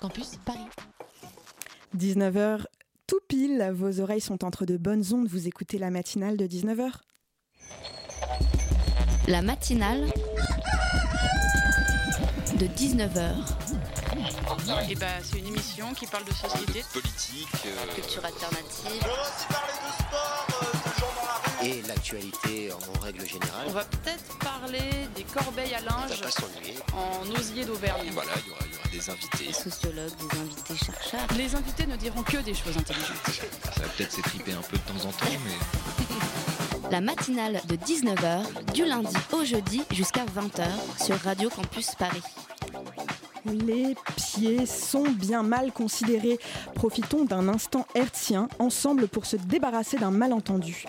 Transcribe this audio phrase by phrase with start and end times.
[0.00, 0.58] Campus Paris.
[1.96, 2.64] 19h
[3.06, 6.90] tout pile, vos oreilles sont entre de bonnes ondes, vous écoutez la matinale de 19h.
[9.28, 10.06] La matinale
[12.58, 13.34] de 19h.
[14.90, 19.02] Et bah, c'est une émission qui parle de société, politique, euh, Culture alternative.
[19.02, 21.66] On va aussi parler de sport, euh, de gens dans la rue.
[21.68, 23.66] et l'actualité en règle générale.
[23.68, 26.74] On va peut-être parler des corbeilles à On linge va pas s'ennuyer.
[26.94, 28.10] en osier d'Auvergne.
[28.12, 29.46] Voilà, il y aura, il y aura des invités.
[29.46, 31.26] Des sociologues, des invités chercheurs.
[31.36, 33.16] Les invités ne diront que des choses intelligentes.
[33.74, 38.72] Ça va peut-être s'étriper un peu de temps en temps, mais La matinale de 19h,
[38.74, 42.22] du lundi au jeudi jusqu'à 20h sur Radio Campus Paris.
[43.46, 46.38] Les pieds sont bien mal considérés.
[46.74, 50.84] Profitons d'un instant hertzien ensemble pour se débarrasser d'un malentendu.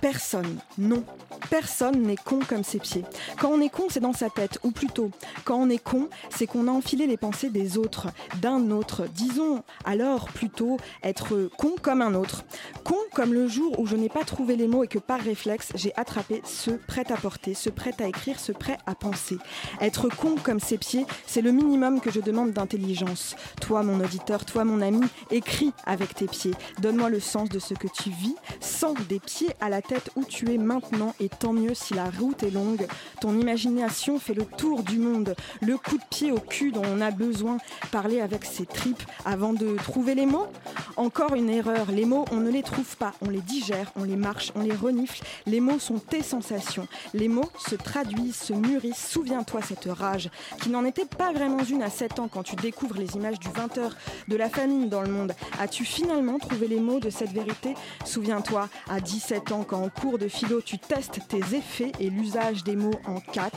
[0.00, 1.04] Personne, non,
[1.48, 3.04] personne n'est con comme ses pieds.
[3.38, 5.10] Quand on est con, c'est dans sa tête, ou plutôt,
[5.44, 8.08] quand on est con, c'est qu'on a enfilé les pensées des autres,
[8.40, 9.06] d'un autre.
[9.14, 12.44] Disons alors plutôt être con comme un autre.
[12.84, 15.68] Con comme le jour où je n'ai pas trouvé les mots et que par réflexe,
[15.74, 19.38] j'ai attrapé ce prêt à porter, ce prêt à écrire, ce prêt à penser.
[19.80, 23.36] Être con comme ses pieds, c'est le minimum que je demande d'intelligence.
[23.60, 26.54] Toi, mon auditeur, toi, mon ami, écris avec tes pieds.
[26.80, 30.24] Donne-moi le sens de ce que tu vis, sans des pieds à la tête où
[30.24, 32.86] tu es maintenant, et tant mieux si la route est longue.
[33.20, 37.00] Ton imagination fait le tour du monde, le coup de pied au cul dont on
[37.00, 37.58] a besoin,
[37.90, 40.48] parler avec ses tripes avant de trouver les mots.
[40.96, 44.16] Encore une erreur, les mots, on ne les trouve pas, on les digère, on les
[44.16, 45.22] marche, on les renifle.
[45.46, 46.86] Les mots sont tes sensations.
[47.14, 49.08] Les mots se traduisent, se mûrissent.
[49.08, 52.96] Souviens-toi cette rage, qui n'en était pas vraiment une à 7 ans quand tu découvres
[52.96, 53.92] les images du 20h,
[54.28, 55.32] de la famine dans le monde.
[55.60, 57.74] As-tu finalement trouvé les mots de cette vérité?
[58.04, 62.64] Souviens-toi, à 17 ans, quand en cours de philo, tu testes tes effets et l'usage
[62.64, 63.52] des mots en 4,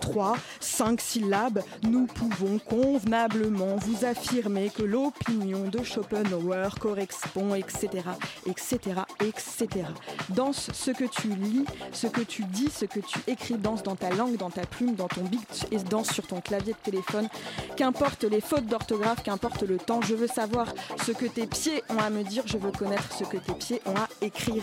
[0.00, 7.88] 3, 5 syllabes, nous pouvons convenablement vous affirmer que l'opinion de Schopenhauer correspond, etc.,
[8.46, 8.78] etc.,
[9.24, 9.86] etc.
[10.30, 13.96] Danse ce que tu lis, ce que tu dis, ce que tu écris, danse dans
[13.96, 17.28] ta langue, dans ta plume, dans ton beat et danse sur ton clavier de téléphone.
[17.76, 20.66] Qu'importe les fautes d'orthographe, qu'importe le temps, je veux savoir
[21.04, 23.80] ce que tes pieds ont à me dire, je veux connaître ce que tes pieds
[23.86, 24.62] ont à écrire.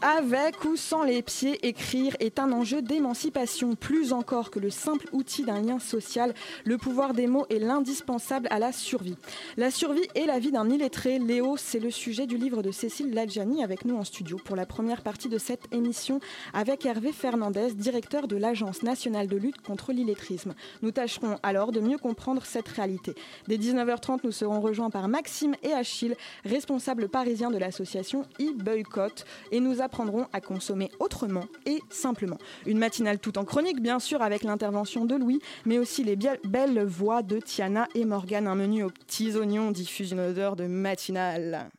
[0.00, 3.74] Avec ou sans les pieds, écrire est un enjeu d'émancipation.
[3.74, 8.46] Plus encore que le simple outil d'un lien social, le pouvoir des mots est l'indispensable
[8.52, 9.16] à la survie.
[9.56, 13.12] La survie et la vie d'un illettré, Léo, c'est le sujet du livre de Cécile
[13.12, 16.20] Ladjani avec nous en studio pour la première partie de cette émission
[16.54, 20.54] avec Hervé Fernandez, directeur de l'Agence nationale de lutte contre l'illettrisme.
[20.82, 23.16] Nous tâcherons alors de mieux comprendre cette réalité.
[23.48, 26.14] Dès 19h30, nous serons rejoints par Maxime et Achille,
[26.44, 32.36] responsables parisiens de l'association e-boycott, et nous apprendrons à consommer autrement et simplement.
[32.66, 36.84] Une matinale tout en chronique, bien sûr, avec l'intervention de Louis, mais aussi les belles
[36.84, 38.46] voix de Tiana et Morgane.
[38.46, 41.70] Un menu aux petits oignons diffuse une odeur de matinale.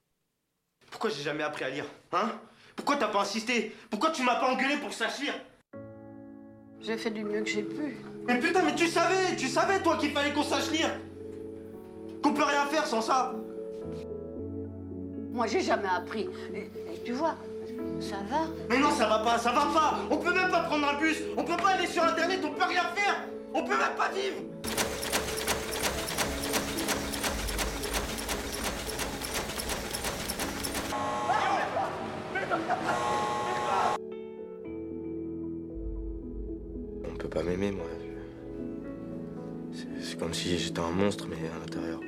[0.89, 2.31] Pourquoi j'ai jamais appris à lire Hein?
[2.75, 3.75] Pourquoi t'as pas insisté?
[3.91, 4.89] Pourquoi tu m'as pas engueulé pour
[5.21, 5.33] lire
[6.81, 7.97] J'ai fait du mieux que j'ai pu.
[8.25, 10.89] Mais putain, mais tu savais Tu savais, toi, qu'il fallait qu'on sache lire
[12.23, 13.35] Qu'on peut rien faire sans ça
[15.31, 16.27] Moi, j'ai jamais appris.
[16.55, 17.35] Et, et tu vois,
[17.99, 18.47] ça va.
[18.69, 21.17] Mais non, ça va pas, ça va pas On peut même pas prendre un bus
[21.37, 23.23] On peut pas aller sur Internet, on peut rien faire
[23.53, 24.41] On peut même pas vivre
[37.05, 37.85] On peut pas m'aimer, moi.
[39.73, 41.99] C'est- C'est comme si j'étais un monstre, mais à l'intérieur.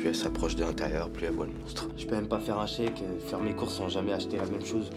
[0.00, 1.86] Plus elle s'approche de l'intérieur, plus elle voit le monstre.
[1.98, 4.46] Je peux même pas faire un chèque, euh, faire mes courses sans jamais acheter la
[4.46, 4.88] même chose.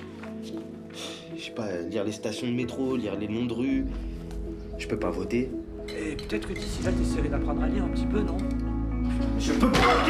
[1.36, 3.86] Je sais pas, lire les stations de métro, lire les noms de rue.
[4.78, 5.52] Je peux pas voter.
[5.90, 8.38] Et peut-être que d'ici là, t'essaierais d'apprendre à lire un petit peu, non?
[9.40, 10.06] Je peux pas,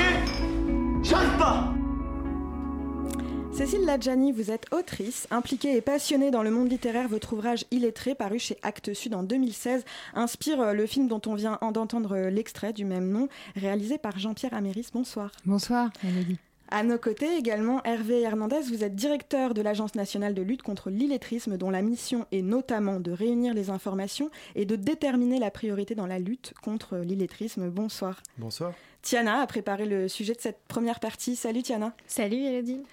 [3.74, 7.08] Cécile Ladjani, vous êtes autrice, impliquée et passionnée dans le monde littéraire.
[7.08, 9.84] Votre ouvrage Illettré, paru chez Actes Sud en 2016,
[10.14, 14.20] inspire euh, le film dont on vient d'entendre euh, l'extrait du même nom, réalisé par
[14.20, 14.90] Jean-Pierre Améris.
[14.94, 15.32] Bonsoir.
[15.48, 16.38] Bonsoir, Elodie.
[16.70, 20.92] À nos côtés également, Hervé Hernandez, vous êtes directeur de l'Agence nationale de lutte contre
[20.92, 25.96] l'illettrisme, dont la mission est notamment de réunir les informations et de déterminer la priorité
[25.96, 27.72] dans la lutte contre l'illettrisme.
[27.72, 28.22] Bonsoir.
[28.38, 28.74] Bonsoir.
[29.02, 31.36] Tiana a préparé le sujet de cette première partie.
[31.36, 31.96] Salut Tiana.
[32.06, 32.84] Salut, Elodie.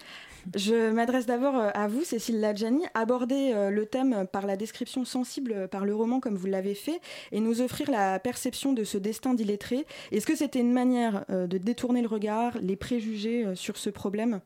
[0.55, 5.05] Je m'adresse d'abord euh, à vous, Cécile Ladjani, aborder euh, le thème par la description
[5.05, 6.99] sensible euh, par le roman comme vous l'avez fait
[7.31, 9.85] et nous offrir la perception de ce destin d'illettré.
[10.11, 14.41] Est-ce que c'était une manière de détourner le regard, les préjugés sur ce problème?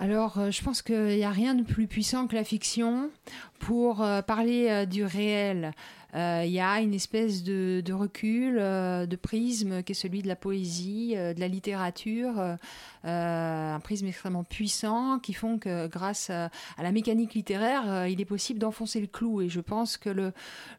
[0.00, 3.10] Alors, je pense qu'il n'y a rien de plus puissant que la fiction
[3.58, 5.72] pour parler du réel.
[6.14, 11.14] Il y a une espèce de recul, de prisme qui est celui de la poésie,
[11.14, 12.56] de la littérature,
[13.04, 16.50] un prisme extrêmement puissant qui font que grâce à,
[16.82, 19.42] la mécanique littéraire, il est possible d'enfoncer le clou.
[19.42, 20.32] Et je pense que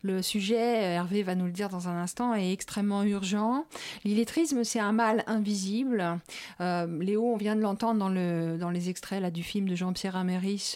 [0.03, 3.65] le, sujet, Hervé va nous le dire dans un instant, est extrêmement urgent.
[4.03, 6.19] L'illettrisme, c'est un mal invisible.
[6.59, 10.15] Léo, on vient de l'entendre dans, le, dans les extraits là, du film de Jean-Pierre
[10.15, 10.75] Améris,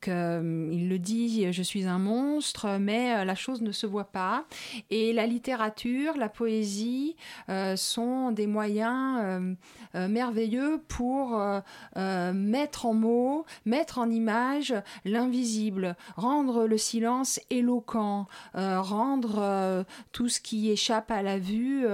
[0.00, 0.12] qu'il
[0.88, 4.44] le dit je suis un monstre, mais euh, la chose ne se voit pas.
[4.90, 7.16] Et la littérature, la poésie
[7.48, 9.56] euh, sont des moyens
[9.94, 11.40] euh, merveilleux pour
[12.34, 14.74] mettre en mots, mettre en image
[15.04, 21.86] l'invisible, rendre le silence éloquent, rendre tout ce qui échappe à la vue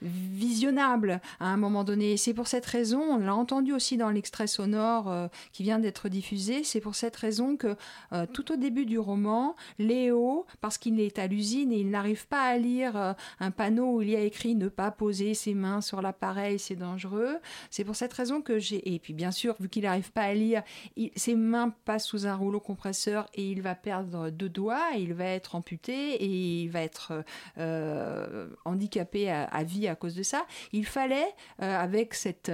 [0.00, 2.16] visionnable à un moment donné.
[2.16, 6.64] C'est pour cette raison, on l'a entendu aussi dans l'extrait sonore qui vient d'être diffusé,
[6.64, 7.76] c'est pour cette raison que
[8.12, 12.26] euh, tout au début du roman, Léo, parce qu'il est à l'usine et il n'arrive
[12.26, 15.54] pas à lire euh, un panneau où il y a écrit ne pas poser ses
[15.54, 17.31] mains sur l'appareil, c'est dangereux.
[17.70, 18.94] C'est pour cette raison que j'ai.
[18.94, 20.62] Et puis bien sûr, vu qu'il n'arrive pas à lire,
[21.16, 25.26] ses mains passent sous un rouleau compresseur et il va perdre deux doigts, il va
[25.26, 27.24] être amputé et il va être
[27.58, 30.46] euh, handicapé à, vie à cause de ça.
[30.72, 32.50] Il fallait, avec cet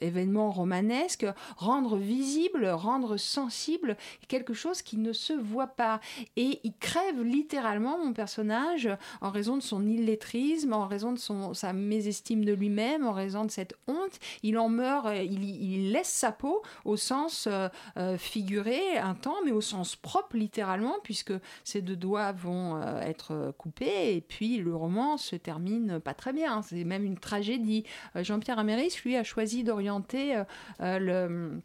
[0.00, 3.96] événement romanesque, rendre visible, rendre sensible
[4.28, 6.00] quelque chose qui ne se voit pas.
[6.36, 8.88] Et il crève littéralement mon personnage
[9.20, 11.18] en raison de son illettrisme, en raison de
[11.54, 14.18] sa mésestime de lui-même, en raison de cette honte.
[14.42, 19.36] Il en meurt, euh, il, laisse sa peau au sens euh, euh, figuré un temps,
[19.44, 21.32] mais au sens propre littéralement, puisque
[21.64, 24.16] ses deux doigts vont être coupés.
[24.16, 26.62] Et puis le roman se termine pas très bien.
[26.62, 27.84] C'est même une tragédie.
[28.14, 30.42] Jean-Pierre Améris, lui, a choisi d'orienter
[30.80, 31.60] le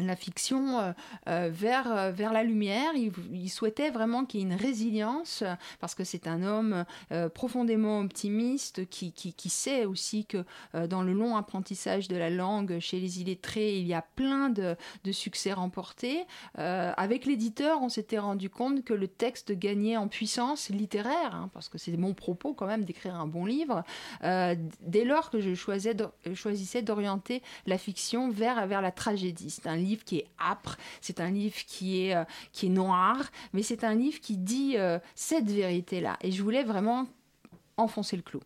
[0.00, 0.92] la fiction euh,
[1.28, 2.92] euh, vers, euh, vers la lumière.
[2.94, 5.44] Il, souhaitait vraiment qu'il y ait une résilience,
[5.80, 6.84] parce que c'est un homme
[7.32, 10.44] profondément optimiste qui, qui, sait aussi que
[10.74, 14.76] dans le long apprentissage de la langue chez les illettrés, il y a plein de,
[15.04, 16.24] de succès remportés.
[16.56, 21.68] avec l'éditeur, on s'était rendu compte que le texte gagnait en puissance littéraire, hein, parce
[21.68, 23.84] que c'est mon propos quand même d'écrire un bon livre,
[24.22, 29.50] dès lors que je choisissais d'orienter la fiction vers, la tragédie.
[29.86, 33.84] Livre qui est âpre, c'est un livre qui est, euh, qui est noir, mais c'est
[33.84, 36.16] un livre qui dit euh, cette vérité-là.
[36.22, 37.06] Et je voulais vraiment
[37.76, 38.40] enfoncer le clou.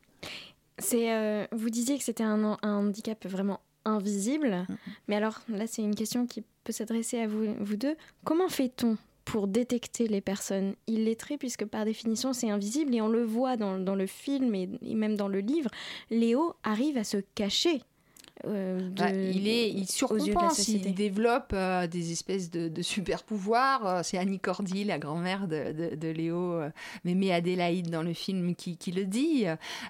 [0.79, 4.77] C'est, euh, vous disiez que c'était un, handicap vraiment invisible, mm-hmm.
[5.09, 7.97] mais alors là c'est une question qui peut s'adresser à vous, vous deux.
[8.25, 13.23] Comment fait-on pour détecter les personnes illettrées, puisque par définition c'est invisible et on le
[13.23, 15.71] voit dans, dans le film et, même dans le livre,
[16.11, 17.81] Léo arrive à se cacher
[18.47, 23.87] euh, bah, il est, il surcompense, il développe euh, des espèces de, super pouvoirs.
[23.87, 26.61] Euh, c'est Annie Cordy, la grand-mère de, de, Léo,
[27.05, 29.45] Mémé Adélaïde dans le film, qui, qui le dit.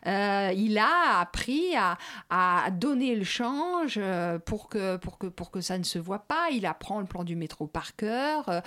[0.07, 1.97] il a appris à,
[2.31, 4.01] à, donner le change
[4.45, 6.49] pour que, pour, que, pour que ça ne se voit pas.
[6.53, 8.63] Il apprend le plan du métro par cœur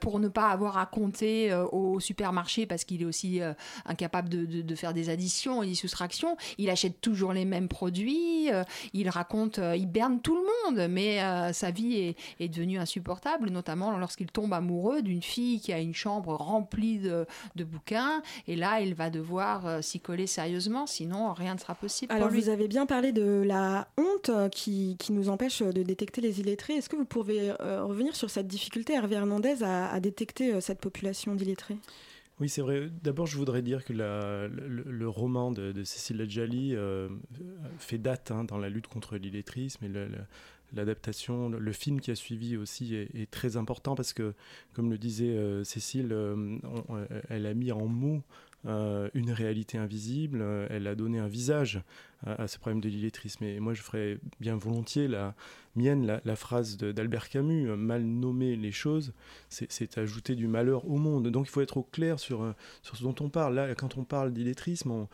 [0.00, 3.40] pour ne pas avoir à compter au supermarché parce qu'il est aussi
[3.84, 6.36] incapable de, de, faire des additions et des soustractions.
[6.58, 8.48] Il achète toujours les mêmes produits.
[8.92, 12.78] il raconte raconte, euh, il berne tout le monde, mais euh, sa vie est, devenue
[12.78, 17.26] insupportable, notamment lorsqu'il tombe amoureux d'une fille qui a une chambre remplie de,
[17.64, 18.22] bouquins.
[18.46, 22.12] Et là, il va devoir euh, s'y coller sérieusement, sinon rien ne sera possible.
[22.12, 26.74] Alors, vous avez bien parlé de la honte qui, nous empêche de détecter les illettrés.
[26.74, 31.76] Est-ce que vous pouvez revenir sur cette difficulté, Hervé Hernandez, à détecter cette population d'illettrés?
[32.40, 32.90] Oui, c'est vrai.
[33.02, 37.08] D'abord, je voudrais dire que le, roman de, Cécile Adjali euh,
[37.78, 40.08] fait date hein, dans la lutte contre l'illettrisme et
[40.72, 44.34] l'adaptation, le, film qui a suivi aussi est, très important parce que,
[44.72, 46.58] comme le disait euh, Cécile, euh,
[47.28, 48.22] elle a mis en mots
[48.66, 51.82] une réalité invisible, elle a donné un visage
[52.26, 53.44] à, ce problème de l'illettrisme.
[53.44, 55.34] Et moi, je ferais bien volontiers la,
[55.76, 59.12] mienne la, phrase d'Albert Camus, euh, mal nommer les choses,
[59.48, 61.28] c'est ajouter du malheur au monde.
[61.28, 62.52] Donc il faut être au clair sur, euh,
[62.82, 63.54] sur ce dont on parle.
[63.54, 65.06] Là, quand on parle d'illettrisme,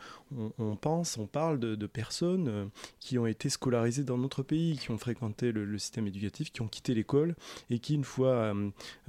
[0.57, 2.65] on, pense, on parle de, personnes euh,
[2.99, 6.67] qui ont été scolarisées dans notre pays, qui ont fréquenté le, système éducatif, qui ont
[6.67, 7.35] quitté l'école
[7.69, 8.53] et qui, une fois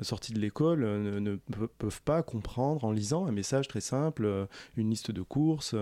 [0.01, 1.37] sortis de l'école, ne,
[1.79, 5.75] peuvent pas comprendre en lisant un message très simple, une liste de courses,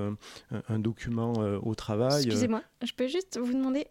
[0.50, 1.99] un, document au travail.
[2.08, 3.86] Excusez-moi, je peux juste vous demander,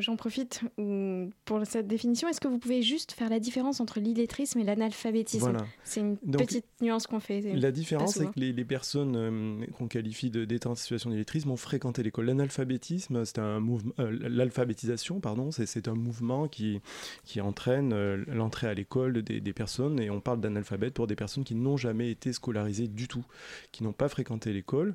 [0.00, 2.28] j'en profite, ou pour cette définition.
[2.28, 5.56] Est-ce que vous pouvez juste faire la différence entre l'illettrisme et l'analphabétisme?
[5.84, 7.40] C'est une petite nuance qu'on fait.
[7.40, 12.02] La différence, c'est que les, personnes euh, qu'on qualifie d'être en situation d'illettrisme ont fréquenté
[12.02, 12.26] l'école.
[12.26, 16.80] L'analphabétisme, c'est un mouvement, euh, l'alphabétisation, pardon, c'est un mouvement qui,
[17.24, 21.16] qui entraîne euh, l'entrée à l'école des, des, personnes, et on parle d'analphabète pour des
[21.16, 23.24] personnes qui n'ont jamais été scolarisées du tout,
[23.72, 24.94] qui n'ont pas fréquenté l'école,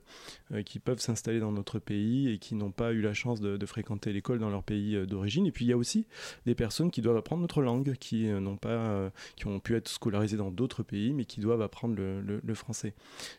[0.66, 4.14] qui peuvent s'installer dans notre pays et qui n'ont pas eu la chance de, fréquenter
[4.14, 5.48] l'école dans leur pays d'origine.
[5.48, 6.06] Et puis il y a aussi
[6.46, 10.38] des personnes qui doivent apprendre notre langue, qui n'ont pas, qui ont pu être scolarisées
[10.38, 12.94] dans d'autres pays, mais qui doivent apprendre le, français.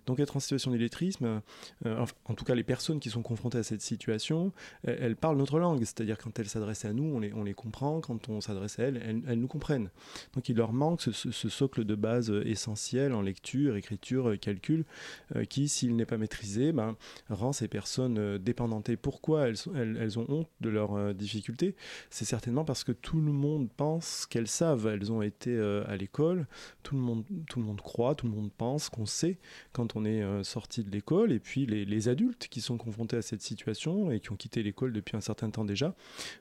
[0.06, 1.40] Donc être en situation d'illettrisme,
[1.86, 4.52] euh, en, tout cas les personnes qui sont confrontées à cette situation,
[4.84, 8.00] elles, parlent notre langue, c'est-à-dire quand elles s'adressent à nous, on les, on les comprend,
[8.00, 9.90] quand on s'adresse à elles, elles, nous comprennent.
[10.34, 14.84] Donc il leur manque ce, socle de base essentiel en lecture, écriture, calcul,
[15.34, 16.96] euh, qui, s'il n'est pas maîtrisé, ben,
[17.30, 18.88] rend ces personnes euh, dépendantes.
[18.96, 21.76] Et pourquoi elles, ont honte de leurs difficultés
[22.08, 24.86] C'est certainement parce que tout le monde pense qu'elles savent.
[24.86, 25.54] Elles ont été
[25.86, 26.46] à l'école,
[26.82, 29.38] tout le monde, tout le monde croit, tout le monde pense qu'on sait
[29.72, 31.32] quand on est euh, sorti de l'école.
[31.32, 34.92] Et puis les, adultes qui sont confrontés à cette situation et qui ont quitté l'école
[34.92, 35.94] depuis un certain temps déjà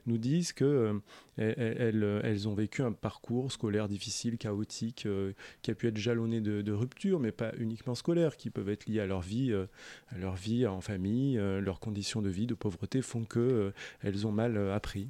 [0.06, 1.00] nous disent que
[1.38, 5.32] euh, elles, ont vécu un parcours scolaire difficile, chaotique, euh,
[5.62, 8.86] qui a pu être jalonné de, de ruptures, mais pas uniquement scolaires, qui peuvent être
[8.86, 13.02] liées à leur vie, à leur vie en famille, leurs conditions de vie, de pauvreté
[13.02, 13.72] font que
[14.02, 15.08] elles ont mal appris.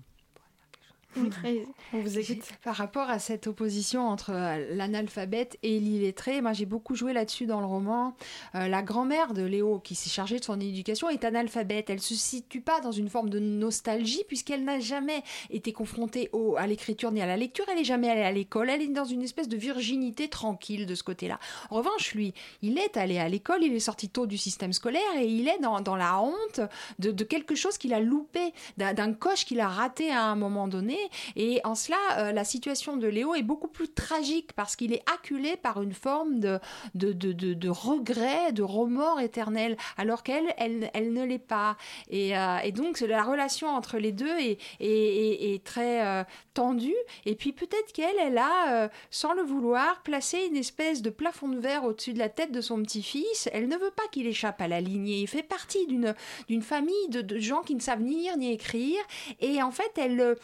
[1.92, 2.44] On vous écoute.
[2.62, 7.46] Par rapport à cette opposition entre euh, l'analphabète et l'illettré, moi j'ai beaucoup joué là-dessus
[7.46, 8.14] dans le roman.
[8.54, 11.90] Euh, la grand-mère de Léo, qui s'est chargée de son éducation, est analphabète.
[11.90, 16.56] Elle se situe pas dans une forme de nostalgie puisqu'elle n'a jamais été confrontée au,
[16.56, 17.64] à l'écriture ni à la lecture.
[17.68, 18.70] Elle n'est jamais allée à l'école.
[18.70, 21.38] Elle est dans une espèce de virginité tranquille de ce côté-là.
[21.70, 23.62] En revanche, lui, il est allé à l'école.
[23.62, 26.60] Il est sorti tôt du système scolaire et il est dans, dans la honte
[26.98, 30.68] de, de quelque chose qu'il a loupé, d'un coche qu'il a raté à un moment
[30.68, 30.96] donné
[31.34, 35.02] et en cela, euh, la situation de Léo est beaucoup plus tragique parce qu'il est
[35.12, 36.58] acculé par une forme de,
[36.94, 41.76] de, de, de, regret, de remords éternel, alors qu'elle, elle, elle ne l'est pas.
[42.10, 46.94] Et, euh, et, donc, la relation entre les deux est, est, est, très euh, tendue.
[47.24, 51.58] Et puis, peut-être qu'elle, elle a, sans le vouloir, placé une espèce de plafond de
[51.58, 53.48] verre au-dessus de la tête de son petit-fils.
[53.52, 55.20] Elle ne veut pas qu'il échappe à la lignée.
[55.20, 56.14] Il fait partie d'une,
[56.62, 59.00] famille de, de, gens qui ne savent ni lire ni écrire.
[59.40, 60.36] Et en fait, elle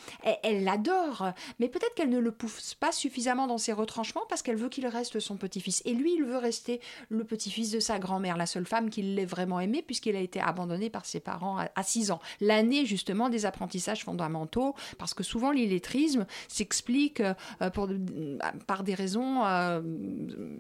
[0.68, 4.68] adore, mais peut-être qu'elle ne le pousse pas suffisamment dans ses retranchements parce qu'elle veut
[4.68, 5.82] qu'il reste son petit-fils.
[5.84, 9.24] Et lui, il veut rester le petit-fils de sa grand-mère, la seule femme qui l'ait
[9.24, 12.20] vraiment aimé puisqu'il a été abandonné par ses parents à 6 ans.
[12.40, 17.70] L'année justement des apprentissages fondamentaux, parce que souvent l'illettrisme s'explique euh,
[18.66, 19.80] par des raisons euh,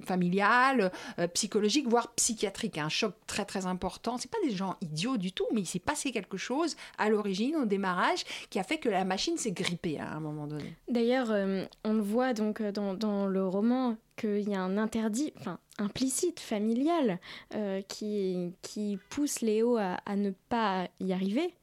[0.04, 2.78] familiales, euh, psychologiques, voire psychiatriques.
[2.78, 4.18] Un choc très très important.
[4.18, 7.56] C'est pas des gens idiots du tout, mais il s'est passé quelque chose à l'origine,
[7.56, 10.76] au démarrage, qui a fait que la machine s'est grippée à un moment donné.
[10.88, 14.78] D'ailleurs, euh, on le voit donc euh, dans, dans le roman qu'il y a un
[14.78, 17.18] interdit, enfin implicite, familial,
[17.54, 21.54] euh, qui, qui pousse Léo à, à, ne pas y arriver.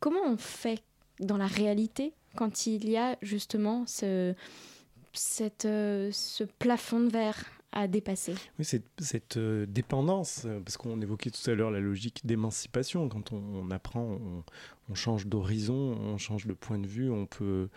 [0.00, 0.82] Comment on fait
[1.20, 4.34] dans la réalité quand il y a justement ce,
[5.12, 8.34] cette, ce plafond de verre à dépasser?
[8.58, 13.36] Oui, cette, cette dépendance, parce qu'on évoquait tout à l'heure la logique d'émancipation, quand on,
[13.36, 14.42] on apprend, on,
[14.92, 17.68] on change d'horizon, on change de point de vue, on peut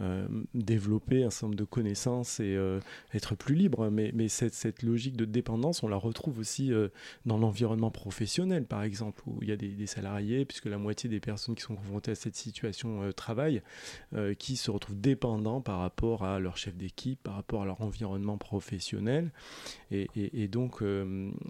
[0.00, 2.80] euh, développer un certain nombre de connaissances et euh,
[3.14, 3.90] être plus libre.
[3.90, 6.88] Mais, cette, logique de dépendance, on la retrouve aussi euh,
[7.26, 11.20] dans l'environnement professionnel, par exemple, où il y a des, salariés, puisque la moitié des
[11.20, 13.62] personnes qui sont confrontées à cette situation travaillent,
[14.38, 18.38] qui se retrouvent dépendants par rapport à leur chef d'équipe, par rapport à leur environnement
[18.38, 19.30] professionnel.
[19.90, 20.82] Et, donc,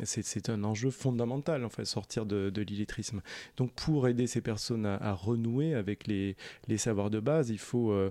[0.03, 3.23] c'est un enjeu fondamental, en fait, sortir de, l'illettrisme.
[3.57, 6.37] Donc, pour aider ces personnes à renouer avec les,
[6.77, 7.51] savoirs de base.
[7.51, 8.11] Il faut euh,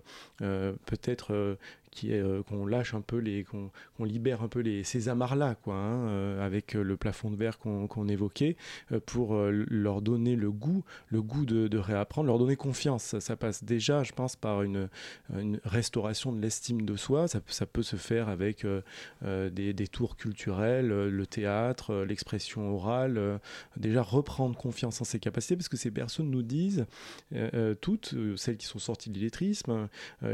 [2.05, 5.75] euh, qu'on lâche un peu les qu'on libère un peu les ces amarres là quoi
[5.75, 8.55] hein, euh, avec euh, le plafond de verre qu'on évoquait
[9.05, 13.17] pour leur donner le goût le goût de, réapprendre leur donner confiance.
[13.19, 14.89] Ça, passe déjà je pense par une,
[15.63, 17.27] restauration de l'estime de soi.
[17.27, 18.65] Ça, peut se faire avec
[19.21, 23.39] des, des, tours culturels le théâtre l'expression orale
[23.77, 26.85] déjà reprendre confiance en ses capacités parce que ces personnes nous disent
[27.81, 29.87] toutes celles qui sont sorties de l'illettrisme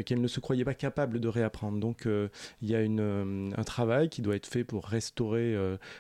[0.06, 1.80] qu'elles ne se croyaient pas capables de réapprendre réapprendre.
[1.80, 2.08] Donc
[2.62, 5.56] il y a une, un travail qui doit être fait pour restaurer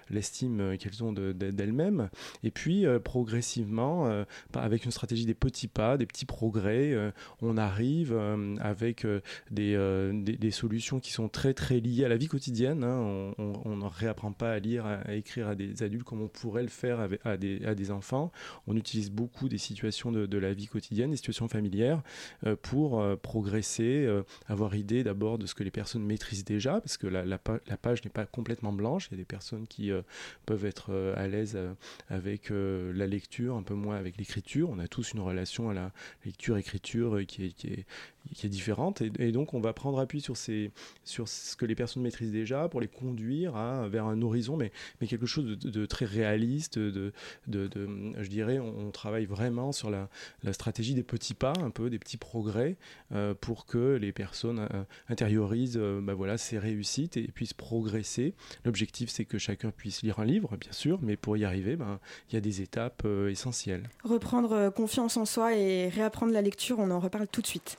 [0.09, 2.09] l'estime qu'elles ont d'elles-mêmes.
[2.43, 6.95] Et puis progressivement, avec une stratégie des petits pas, des petits progrès,
[7.41, 8.17] on arrive
[8.59, 9.05] avec
[9.51, 12.83] des, des, solutions qui sont très très liées à la vie quotidienne.
[12.83, 13.33] Hein.
[13.37, 16.69] On ne réapprend pas à lire, à, écrire à des adultes comme on pourrait le
[16.69, 18.31] faire à, des, à, des, enfants.
[18.67, 22.01] On utilise beaucoup des situations de, la vie quotidienne, des situations familières,
[22.45, 26.79] euh, pour euh, progresser, euh, avoir idée d'abord de ce que les personnes maîtrisent déjà,
[26.81, 29.07] parce que la, page n'est pas complètement blanche.
[29.09, 29.91] Il y a des personnes qui
[30.45, 31.57] peuvent être à l'aise
[32.09, 34.69] avec la lecture, un peu moins avec l'écriture.
[34.69, 35.91] On a tous une relation à la
[36.25, 37.85] lecture-écriture qui qui est,
[38.33, 39.01] qui est différente.
[39.01, 42.87] Et, donc, on va prendre appui sur, ce que les personnes maîtrisent déjà pour les
[42.87, 43.53] conduire
[43.89, 44.71] vers un horizon, mais,
[45.07, 46.77] quelque chose de, très réaliste.
[46.79, 47.13] De,
[47.47, 50.09] je dirais, on, travaille vraiment sur la,
[50.43, 52.77] la, stratégie des petits pas, un peu des petits progrès,
[53.11, 58.33] euh, pour que les personnes euh, intériorisent euh, bah voilà, ces réussites et, puissent progresser.
[58.65, 61.99] L'objectif, c'est que chacun puisse lire un livre, bien sûr, mais pour y arriver, ben,
[62.29, 63.89] il y a des étapes essentielles.
[64.03, 67.77] Reprendre confiance en soi et réapprendre la lecture, on en reparle tout de suite.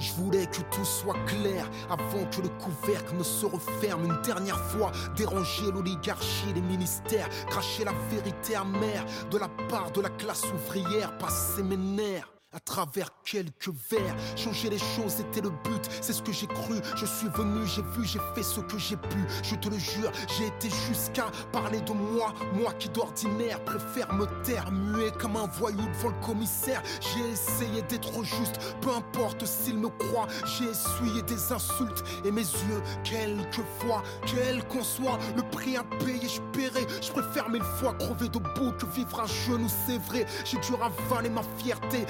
[0.00, 4.58] Je voulais que tout soit clair avant que le couvercle ne se referme une dernière
[4.58, 4.92] fois.
[5.14, 11.18] Déranger l'oligarchie, les ministères, cracher la vérité amère de la part de la classe ouvrière,
[11.18, 14.16] passer mes nerfs à travers quelques vers.
[14.36, 16.80] Changer les choses était le but, c'est ce que j'ai cru.
[16.96, 19.18] Je suis venu, j'ai vu, j'ai fait ce que j'ai pu.
[19.42, 22.34] Je te le jure, j'ai été jusqu'à parler de moi.
[22.54, 26.82] Moi qui d'ordinaire préfère me taire, muet comme un voyou devant le commissaire.
[27.00, 30.26] J'ai essayé d'être juste, peu importe s'il me croit.
[30.44, 36.28] J'ai essuyé des insultes et mes yeux, quelquefois, quel qu'on soit, le prix à payer,
[36.28, 36.86] je paierai.
[37.00, 40.26] Je préfère mille fois crever debout que vivre à genoux, c'est vrai.
[40.44, 42.06] J'ai dû ravaler ma fierté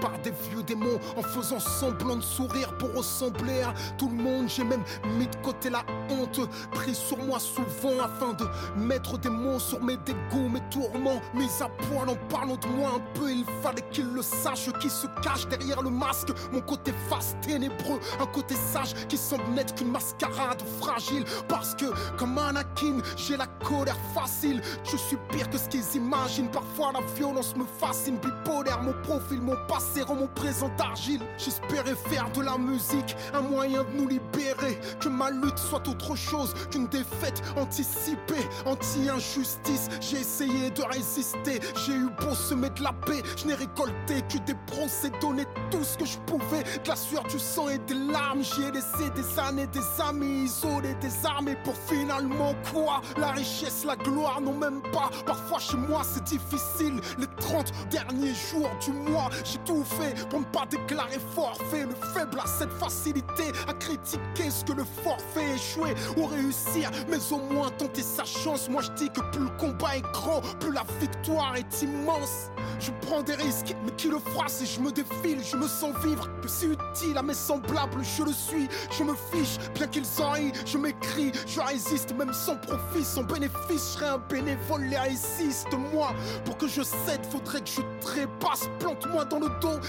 [0.00, 4.48] par des vieux démons en faisant semblant de sourire pour ressembler à tout le monde.
[4.48, 4.82] J'ai même
[5.18, 6.40] mis de côté la honte,
[6.72, 8.46] pris sur moi souvent afin de
[8.76, 11.20] mettre des mots sur mes dégoûts, mes tourments.
[11.34, 14.90] Mis à poil en parlant de moi un peu, il fallait qu'il le sache qui
[14.90, 16.28] se cache derrière le masque.
[16.52, 21.24] Mon côté face ténébreux, un côté sage qui semble n'être qu'une mascarade fragile.
[21.48, 21.86] Parce que,
[22.16, 24.60] comme Anakin, j'ai la colère facile.
[24.84, 26.50] Je suis pire que ce qu'ils imaginent.
[26.50, 31.20] Parfois la violence me fascine, bipolaire, mon profil, mon passé rend mon présent d'argile.
[31.38, 34.78] J'espérais faire de la musique un moyen de nous libérer.
[35.00, 39.88] Que ma lutte soit autre chose qu'une défaite anticipée, anti-injustice.
[40.00, 43.22] J'ai essayé de résister, j'ai eu beau semer de la paix.
[43.36, 46.62] Je n'ai récolté que des procès, donné tout ce que je pouvais.
[46.84, 48.42] De la sueur, du sang et des larmes.
[48.42, 53.84] J'y ai laissé des années, des amis isolés, des armées pour finalement quoi La richesse,
[53.84, 55.10] la gloire, non même pas.
[55.26, 57.00] Parfois chez moi c'est difficile.
[57.18, 61.84] Les 30 derniers jours du mois, j'ai tout fait pour ne pas déclarer forfait.
[61.84, 67.18] Le faible a cette facilité à critiquer ce que le forfait échoué ou réussir, mais
[67.32, 68.68] au moins tenter sa chance.
[68.68, 72.50] Moi je dis que plus le combat est grand, plus la victoire est immense.
[72.78, 75.42] Je prends des risques, mais qui le fera si je me défile?
[75.44, 78.68] Je me sens vivre, que c'est utile à mes semblables, je le suis.
[78.90, 83.24] Je me fiche, bien qu'ils en rient, je m'écris, je résiste, même sans profit, sans
[83.24, 83.50] bénéfice.
[83.70, 85.68] Je serai un bénévole, les résiste.
[85.92, 86.12] Moi,
[86.44, 88.68] pour que je cède, faudrait que je trépasse.
[88.78, 89.39] Plante-moi dans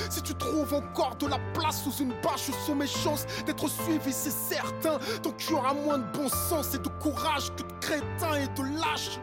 [0.09, 4.11] si tu trouves encore de la place sous une bâche sur mes chances d'être suivi,
[4.11, 4.97] c'est certain.
[5.23, 8.79] Donc tu auras moins de bon sens et de courage que de crétins et de
[8.79, 9.19] lâches.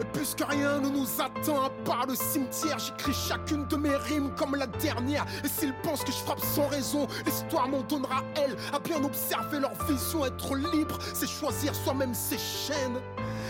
[0.00, 4.30] Et puisque rien ne nous attend à part le cimetière, j'écris chacune de mes rimes
[4.36, 5.26] comme la dernière.
[5.44, 8.56] Et s'ils pensent que je frappe sans raison, l'histoire m'en donnera elle.
[8.72, 13.00] À bien observer leur vision, être libre, c'est choisir soi-même ses chaînes.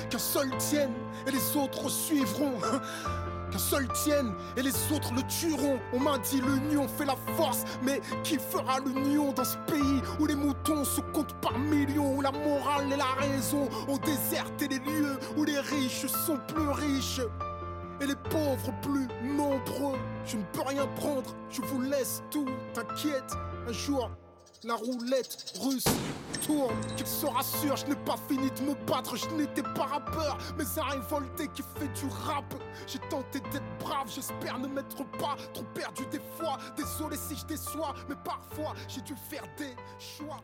[0.09, 0.95] Qu'un seul tienne
[1.27, 2.55] et les autres suivront.
[3.51, 5.79] qu'un seul tienne et les autres le tueront.
[5.93, 10.27] On m'a dit l'union fait la force, mais qui fera l'union dans ce pays où
[10.27, 14.79] les moutons se comptent par millions, où la morale et la raison ont déserté les
[14.79, 17.21] lieux, où les riches sont plus riches
[18.01, 19.99] et les pauvres plus nombreux?
[20.25, 23.33] Je ne peux rien prendre, je vous laisse tout, t'inquiète,
[23.67, 24.11] un jour
[24.65, 25.85] la roulette russe
[26.47, 30.39] tourne, qu'il se rassure, je n'ai pas fini de me battre, je n'étais pas rappeur,
[30.57, 32.55] mais un révolté qui fait du rap.
[32.87, 36.59] J'ai tenté d'être brave, j'espère ne m'être pas trop perdu des fois.
[36.77, 40.41] Désolé si je déçois, mais parfois j'ai dû faire des choix.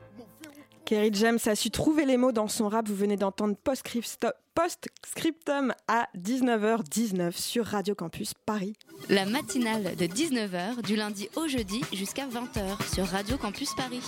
[0.84, 2.86] Kerry James a su trouver les mots dans son rap.
[2.86, 8.74] Vous venez d'entendre Post-Scriptum à 19h19 sur Radio Campus Paris.
[9.08, 14.02] La matinale de 19h du lundi au jeudi jusqu'à 20h sur Radio Campus Paris.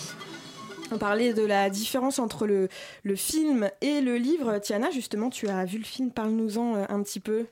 [0.92, 2.68] On parlait de la différence entre le,
[3.04, 4.58] le film et le livre.
[4.58, 7.46] Tiana, justement, tu as vu le film, parle-nous-en euh, un petit peu.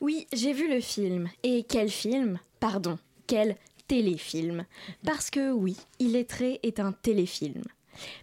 [0.00, 1.28] Oui, j'ai vu le film.
[1.42, 2.38] Et quel film?
[2.60, 3.56] Pardon, quel
[3.88, 4.64] téléfilm?
[5.04, 7.62] Parce que oui, Illettré est un téléfilm.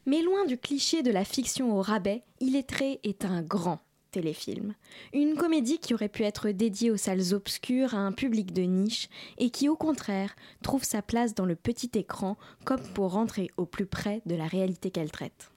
[0.05, 3.79] Mais loin du cliché de la fiction au rabais, Illettré est un grand
[4.11, 4.75] téléfilm.
[5.13, 9.09] Une comédie qui aurait pu être dédiée aux salles obscures à un public de niche
[9.37, 13.65] et qui au contraire trouve sa place dans le petit écran comme pour rentrer au
[13.65, 15.51] plus près de la réalité qu'elle traite.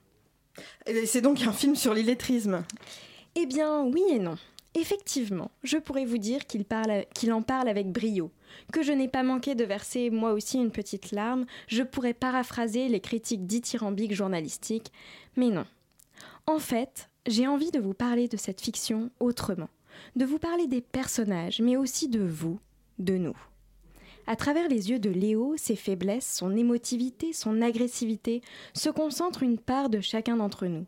[1.05, 2.63] C'est donc un film sur l'illettrisme?
[3.35, 4.37] Eh bien oui et non.
[4.77, 8.29] Effectivement, je pourrais vous dire qu'il en parle avec brio,
[8.73, 12.89] que je n'ai pas manqué de verser moi aussi une petite larme, je pourrais paraphraser
[12.89, 14.91] les critiques dithyrambiques journalistiques,
[15.37, 15.65] mais non.
[16.45, 19.69] En fait, j'ai envie de vous parler de cette fiction autrement,
[20.17, 22.59] de vous parler des personnages, mais aussi de vous,
[22.99, 23.37] de nous.
[24.27, 28.41] À travers les yeux de Léo, ses faiblesses, son émotivité, son agressivité,
[28.73, 30.85] se concentre une part de chacun d'entre nous.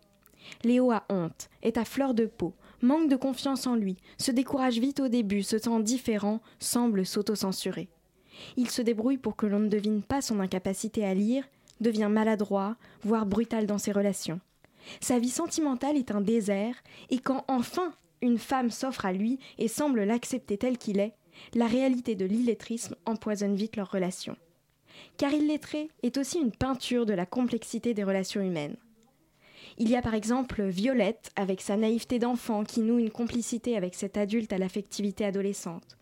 [0.63, 4.79] Léo a honte, est à fleur de peau, manque de confiance en lui, se décourage
[4.79, 7.89] vite au début, se sent différent, semble s'autocensurer.
[8.55, 11.43] Il se débrouille pour que l'on ne devine pas son incapacité à lire,
[11.81, 14.39] devient maladroit, voire brutal dans ses relations.
[15.01, 16.75] Sa vie sentimentale est un désert,
[17.09, 21.13] et quand enfin une femme s'offre à lui et semble l'accepter tel qu'il est,
[21.53, 24.35] la réalité de l'illettrisme empoisonne vite leur relation.
[25.17, 28.77] Car illettré est aussi une peinture de la complexité des relations humaines.
[29.79, 33.93] Il y a par exemple Violette, avec sa naïveté d'enfant, qui noue une complicité avec
[33.93, 35.97] cet adulte à l'affectivité adolescente.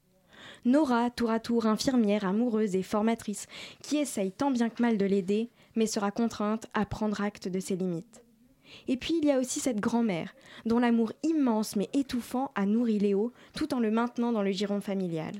[0.64, 3.48] Nora, tour à tour infirmière, amoureuse et formatrice,
[3.82, 7.60] qui essaye tant bien que mal de l'aider, mais sera contrainte à prendre acte de
[7.60, 8.24] ses limites.
[8.88, 10.34] Et puis il y a aussi cette grand-mère,
[10.66, 14.80] dont l'amour immense mais étouffant a nourri Léo, tout en le maintenant dans le giron
[14.80, 15.34] familial.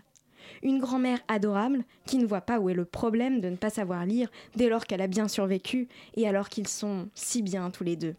[0.62, 4.06] Une grand-mère adorable qui ne voit pas où est le problème de ne pas savoir
[4.06, 7.96] lire dès lors qu'elle a bien survécu et alors qu'ils sont si bien tous les
[7.96, 8.16] deux.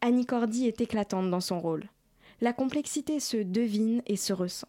[0.00, 1.88] Annie Cordy est éclatante dans son rôle.
[2.40, 4.68] La complexité se devine et se ressent.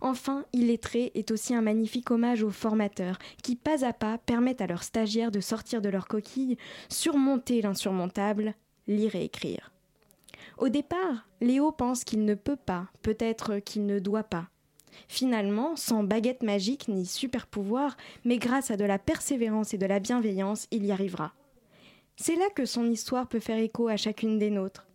[0.00, 4.66] Enfin, Illettré est aussi un magnifique hommage aux formateurs qui, pas à pas, permettent à
[4.66, 8.54] leurs stagiaires de sortir de leur coquille, surmonter l'insurmontable,
[8.86, 9.72] lire et écrire.
[10.58, 14.48] Au départ, Léo pense qu'il ne peut pas, peut-être qu'il ne doit pas.
[15.08, 19.86] Finalement, sans baguette magique ni super pouvoir, mais grâce à de la persévérance et de
[19.86, 21.32] la bienveillance, il y arrivera.
[22.16, 24.86] C'est là que son histoire peut faire écho à chacune des nôtres.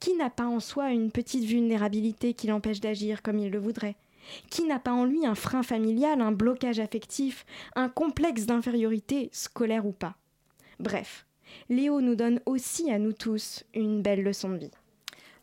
[0.00, 3.96] Qui n'a pas en soi une petite vulnérabilité qui l'empêche d'agir comme il le voudrait?
[4.50, 9.86] Qui n'a pas en lui un frein familial, un blocage affectif, un complexe d'infériorité, scolaire
[9.86, 10.16] ou pas?
[10.78, 11.26] Bref,
[11.70, 14.70] Léo nous donne aussi à nous tous une belle leçon de vie.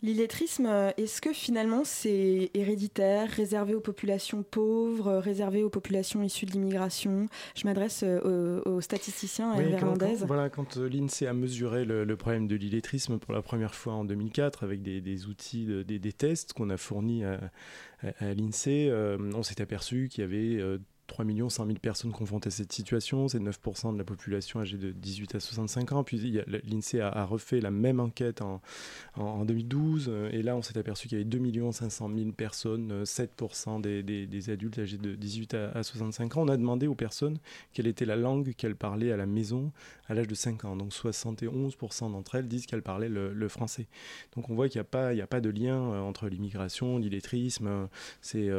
[0.02, 6.22] L'illettrisme, euh, est-ce que finalement c'est héréditaire, réservé aux populations pauvres, euh, réservé aux populations
[6.22, 7.28] issues de l'immigration?
[7.56, 12.56] Je m'adresse euh, aux, statisticiens oui, quand, voilà, quand l'INSEE a mesuré le, problème de
[12.56, 17.24] l'illettrisme pour la première fois en 2004 avec des, outils, des, tests qu'on a fournis
[17.24, 17.40] à,
[18.20, 18.92] à, l'INSEE,
[19.34, 23.40] on s'est aperçu qu'il y avait 3 100 000 personnes confrontées à cette situation, c'est
[23.40, 26.04] 9% de la population âgée de 18 à 65 ans.
[26.04, 28.62] Puis l'INSEE a, refait la même enquête en,
[29.16, 33.04] en, 2012, euh, et là on s'est aperçu qu'il y avait 2 500 000 personnes,
[33.04, 36.44] 7% euh, des, adultes âgés de 18 à, 65 ans.
[36.44, 37.38] On a demandé aux personnes
[37.74, 39.72] quelle était la langue qu'elles parlaient à la maison
[40.08, 40.76] à l'âge de 5 ans.
[40.76, 43.88] Donc 71% d'entre elles disent qu'elles parlaient le, français.
[44.36, 44.86] Donc on voit qu'il n'y
[45.22, 47.88] a, pas, a de lien euh, entre l'immigration, l'illettrisme,
[48.22, 48.50] c'est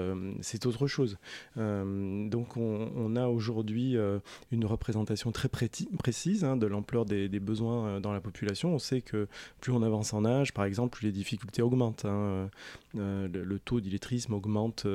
[0.41, 1.19] c'est autre chose.
[1.57, 4.18] Donc on, a aujourd'hui euh,
[4.51, 8.75] une représentation très précise hein, de l'ampleur des, besoins euh, dans la population.
[8.75, 9.29] On sait que
[9.61, 12.05] plus on avance en âge, par exemple, plus les difficultés augmentent.
[12.05, 12.51] Hein.
[12.96, 14.87] Euh, le, taux d'illettrisme augmente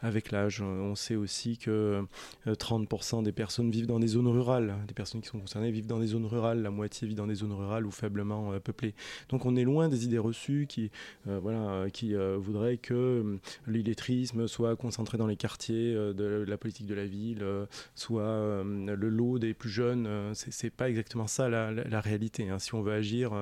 [0.00, 0.62] avec l'âge.
[0.62, 2.04] On sait aussi que
[2.46, 4.74] 30% des personnes vivent dans des zones rurales.
[4.88, 6.62] Des personnes qui sont concernées vivent dans des zones rurales.
[6.62, 8.94] La moitié vit dans des zones rurales ou faiblement peuplées.
[9.28, 10.90] Donc on est loin des idées reçues qui
[11.26, 17.66] voudraient que l'illettrisme soit concentré dans les quartiers de la politique de la ville, euh,
[17.94, 20.06] soit euh, le lot des plus jeunes.
[20.06, 22.48] Euh, c'est pas exactement ça la, réalité.
[22.48, 22.58] Hein.
[22.58, 23.32] Si on veut agir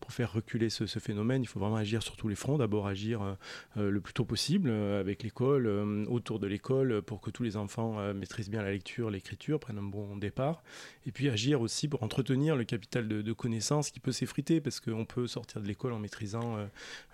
[0.00, 2.58] pour faire reculer ce, phénomène, il faut vraiment agir sur tous les fronts.
[2.58, 3.36] D'abord agir
[3.76, 5.66] le plus tôt possible avec l'école,
[6.08, 9.82] autour de l'école, pour que tous les enfants maîtrisent bien la lecture, l'écriture, prennent un
[9.82, 10.62] bon départ.
[11.06, 15.04] Et puis agir aussi pour entretenir le capital de, connaissances qui peut s'effriter, parce qu'on
[15.04, 16.58] peut sortir de l'école en maîtrisant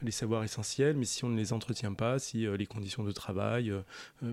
[0.03, 3.72] les savoirs essentiels, mais si on ne les entretient pas, si les conditions de travail,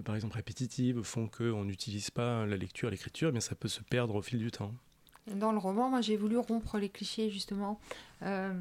[0.03, 4.15] par exemple répétitives, font qu'on n'utilise pas la lecture, l'écriture, mais ça peut se perdre
[4.15, 4.73] au fil du temps.
[5.33, 7.79] Dans le roman, moi j'ai voulu rompre les clichés justement.
[8.21, 8.53] Euh,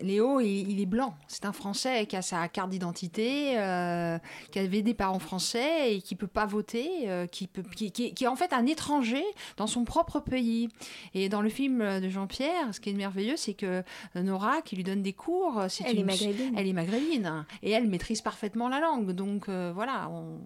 [0.00, 1.16] Léo, il, est blanc.
[1.26, 4.16] C'est un Français qui a sa carte d'identité, euh,
[4.52, 8.12] qui avait des parents français et qui peut pas voter, euh, qui, peut, qui, qui,
[8.22, 9.24] est en fait un étranger
[9.56, 10.68] dans son propre pays.
[11.12, 13.82] Et dans le film de Jean-Pierre, ce qui est merveilleux, c'est que
[14.14, 16.54] Nora, qui lui donne des cours, elle, est maghrébine.
[16.56, 19.10] elle est maghrébine et elle maîtrise parfaitement la langue.
[19.10, 20.38] Donc voilà, on,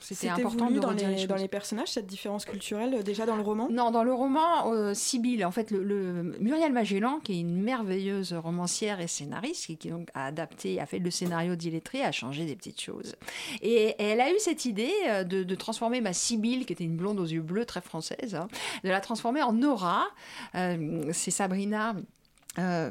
[0.00, 3.42] c'était important de dans les, dans les personnages cette différence culturelle euh, déjà dans le
[3.42, 3.68] roman?
[3.70, 8.32] Non, dans le roman, euh, Sibylle, en fait, le, Muriel Magellan, qui est une merveilleuse
[8.32, 12.56] romancière et scénariste, qui, donc a adapté, a fait le scénario d'Illettré, a changé des
[12.56, 13.14] petites choses.
[13.62, 17.18] Et, elle a eu cette idée euh, de, transformer ma Sibylle, qui était une blonde
[17.18, 18.48] aux yeux bleus très française, hein,
[18.84, 20.04] de la transformer en Nora.
[20.52, 21.94] C'est Sabrina
[22.58, 22.90] euh,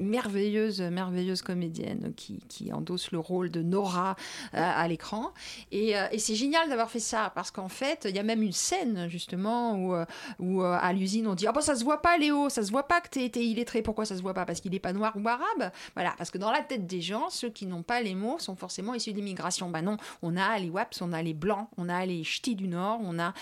[0.00, 4.16] merveilleuse, merveilleuse comédienne qui, qui, endosse le rôle de Nora
[4.54, 5.32] euh, à l'écran.
[5.72, 8.42] Et, euh, et c'est génial d'avoir fait ça parce qu'en fait, il y a même
[8.42, 10.04] une scène justement où, euh,
[10.38, 12.86] où à l'usine on dit Ah, bah ça se voit pas, Léo, ça se voit
[12.86, 13.82] pas que t'es es illettré.
[13.82, 14.44] Pourquoi ça se voit pas?
[14.44, 17.30] Parce qu'il est pas noir ou arabe Voilà, parce que dans la tête des gens,
[17.30, 19.70] ceux qui n'ont pas les mots sont forcément issus de l'immigration.
[19.70, 22.68] Bah non, on a les WAPS, on a les Blancs, on a les Ch'tis du
[22.68, 23.32] Nord, on a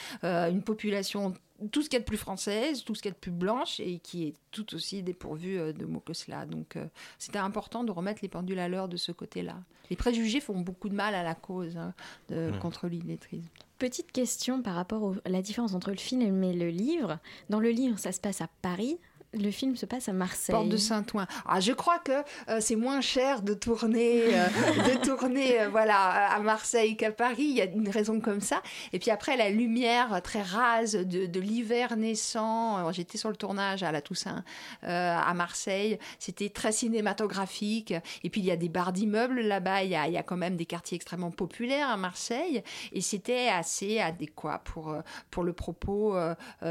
[0.49, 1.35] une population
[1.73, 3.33] tout ce qu'il y a de plus française, tout ce qu'il y a de plus
[3.33, 6.47] blanche et qui est tout aussi dépourvu euh, de mots que cela.
[6.47, 6.87] Donc euh,
[7.19, 9.57] c'était important de remettre les pendules à l'heure de ce côté-là.
[9.91, 11.95] Les préjugés font beaucoup de mal à la cause hein,
[12.29, 13.49] de, contre l'illettrisme.
[13.79, 17.19] Petite question par rapport à la différence entre le film et le livre.
[17.49, 18.99] Dans le livre, ça se passe à Paris
[19.35, 20.55] le film se passe à Marseille.
[20.55, 21.27] Porte de Saint-Ouen.
[21.47, 22.13] Ah, je crois que
[22.49, 27.45] euh, c'est moins cher de tourner, euh, de tourner euh, voilà, à Marseille qu'à Paris.
[27.45, 28.63] Il y a une raison comme ça.
[28.93, 32.91] Et puis après, la lumière très rase de, l'hiver naissant.
[32.91, 34.43] J'étais sur le tournage à la Toussaint
[34.83, 35.99] à Marseille.
[36.19, 37.95] C'était très cinématographique.
[38.25, 39.85] Et puis il y a des bars d'immeubles là-bas.
[39.85, 42.65] Il, y a, quand même des quartiers extrêmement populaires à Marseille.
[42.93, 44.97] Et c'était assez adéquat pour,
[45.31, 46.17] pour le propos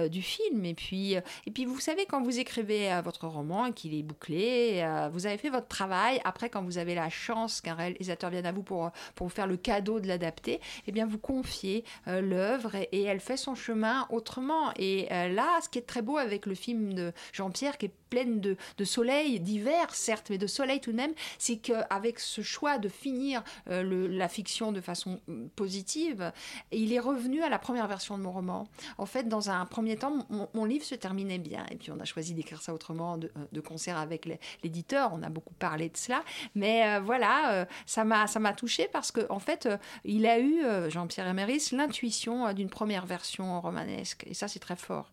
[0.10, 0.66] du film.
[0.66, 4.82] Et puis, et puis vous savez, quand vous écrivez euh, votre roman, qu'il est bouclé,
[4.82, 6.22] euh, vous avez fait votre travail.
[6.24, 9.48] Après, quand vous avez la chance qu'un réalisateur vienne à vous pour, pour vous faire
[9.48, 14.08] le cadeau de l'adapter, eh bien, vous confiez euh, l'œuvre et, elle fait son chemin
[14.10, 14.72] autrement.
[14.78, 18.40] Et là, ce qui est très beau avec le film de Jean-Pierre, qui est pleine
[18.40, 22.90] de, soleil, d'hiver certes, mais de soleil tout de même, c'est qu'avec ce choix de
[22.90, 25.20] finir le, la fiction de façon
[25.56, 26.32] positive,
[26.72, 28.68] il est revenu à la première version de mon roman.
[28.98, 32.06] En fait, dans un premier temps, mon, livre se terminait bien, et puis on a
[32.06, 34.28] choisi d'écrire ça autrement, de, euh, concert avec
[34.64, 35.12] l'éditeur.
[35.14, 36.24] On a beaucoup parlé de cela.
[36.56, 39.68] Mais euh, voilà, euh, ça m'a touché parce qu'en en fait,
[40.04, 44.26] il a eu, Jean-Pierre Emeris, l'intuition d'une première version romanesque.
[44.28, 45.12] Et ça, c'est très fort.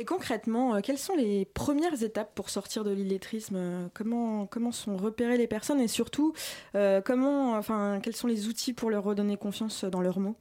[0.00, 5.36] Et concrètement, quelles sont les premières étapes pour sortir de l'illettrisme comment, comment sont repérées
[5.36, 6.34] les personnes et surtout,
[7.04, 10.36] comment, enfin, quels sont les outils pour leur redonner confiance dans leurs mots?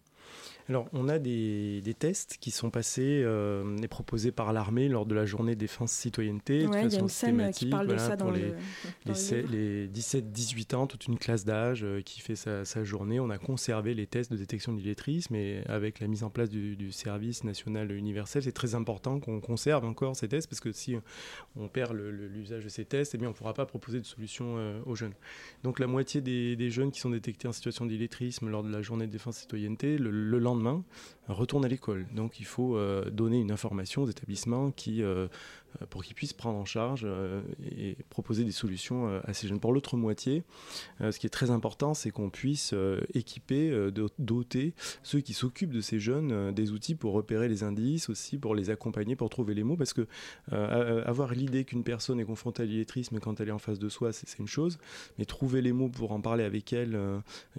[0.70, 5.16] Alors, on a des, tests qui sont passés euh, et proposés par l'armée lors de
[5.16, 6.60] la journée défense citoyenneté.
[6.60, 8.54] il y a une scène qui parle de ça dans les,
[9.06, 13.20] le, les, 17-18 ans, toute une classe d'âge euh, qui fait sa, journée.
[13.20, 16.50] On a conservé les tests de détection de l'illettrisme et avec la mise en place
[16.50, 20.96] du, service national universel, c'est très important qu'on conserve encore ces tests parce que si
[21.56, 24.56] on perd l'usage de ces tests, eh bien, on ne pourra pas proposer de solution
[24.58, 25.14] euh, aux jeunes.
[25.64, 29.08] Donc, la moitié des, jeunes qui sont détectés en situation d'illettrisme lors de la journée
[29.08, 30.84] de défense citoyenneté, le, le lendemain, lendemain
[31.28, 32.06] retourne à l'école.
[32.14, 35.28] Donc il faut euh, donner une information aux établissements qui, euh,
[35.82, 37.06] euh, pour qu'ils puissent prendre en charge
[37.78, 39.60] et proposer des solutions à ces jeunes.
[39.60, 40.44] Pour l'autre moitié,
[41.00, 42.74] ce qui est très important, c'est qu'on puisse
[43.14, 48.38] équiper, doter ceux qui s'occupent de ces jeunes des outils pour repérer les indices, aussi
[48.38, 50.08] pour les accompagner, pour trouver les mots, parce que
[50.52, 54.14] avoir l'idée qu'une personne est confrontée à l'illettrisme quand elle est en face de soi,
[54.14, 54.78] c'est une chose,
[55.18, 56.98] mais trouver les mots pour en parler avec elle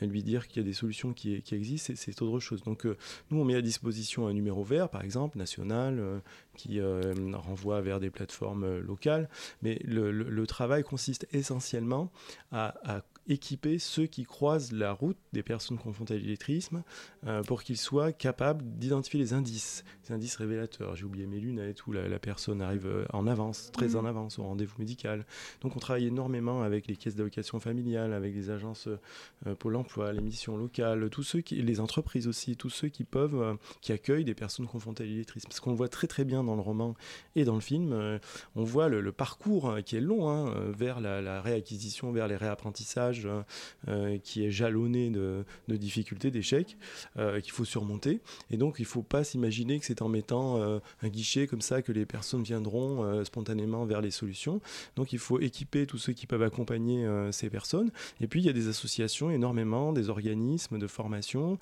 [0.00, 2.62] et lui dire qu'il y a des solutions qui, existent, c'est autre chose.
[2.62, 2.86] Donc
[3.30, 6.18] nous, on met à disposition un numéro vert, par exemple, national, euh,
[6.56, 9.28] qui euh, renvoie vers des plateformes euh, locales.
[9.62, 12.10] Mais le, travail consiste essentiellement
[12.52, 16.82] à, à équiper ceux qui croisent la route des personnes confrontées à l'illettrisme
[17.26, 20.96] euh, pour qu'ils soient capables d'identifier les indices, les indices révélateurs.
[20.96, 24.08] J'ai oublié mes lunettes où la, personne arrive euh, en avance, très en mhm.
[24.08, 25.26] avance au rendez-vous médical.
[25.60, 30.12] Donc on travaille énormément avec les caisses d'allocation familiale, avec les agences euh, Pôle emploi,
[30.12, 34.24] les missions locales, tous ceux qui, les entreprises aussi, tous ceux qui peuvent, qui accueillent
[34.24, 35.48] des personnes confrontées à l'illettrisme.
[35.48, 36.94] Parce qu'on voit très très bien dans le roman
[37.34, 38.20] et dans le film,
[38.54, 43.17] on voit le, parcours qui est long hein, vers la, la réacquisition, vers les réapprentissages
[43.22, 46.76] personnage qui est jalonné de, difficultés, d'échecs
[47.16, 48.20] qu'il faut surmonter.
[48.50, 51.82] Et donc il ne faut pas s'imaginer que c'est en mettant un guichet comme ça
[51.82, 54.60] que les personnes viendront spontanément vers les solutions.
[54.96, 57.90] Donc il faut équiper tous ceux qui peuvent accompagner ces personnes.
[58.20, 61.58] Et puis il y a des associations énormément, des organismes de formation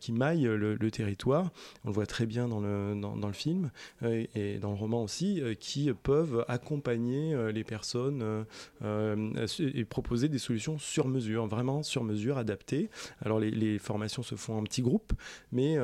[0.00, 1.50] qui maillent le, territoire.
[1.84, 3.70] On le voit très bien dans le, dans, le film
[4.02, 8.44] et dans le roman aussi, qui peuvent accompagner les personnes
[8.82, 12.90] et proposer des solutions sur mesure, vraiment sur mesure, adaptées.
[13.22, 15.12] Alors les, formations se font en petits groupes,
[15.52, 15.76] mais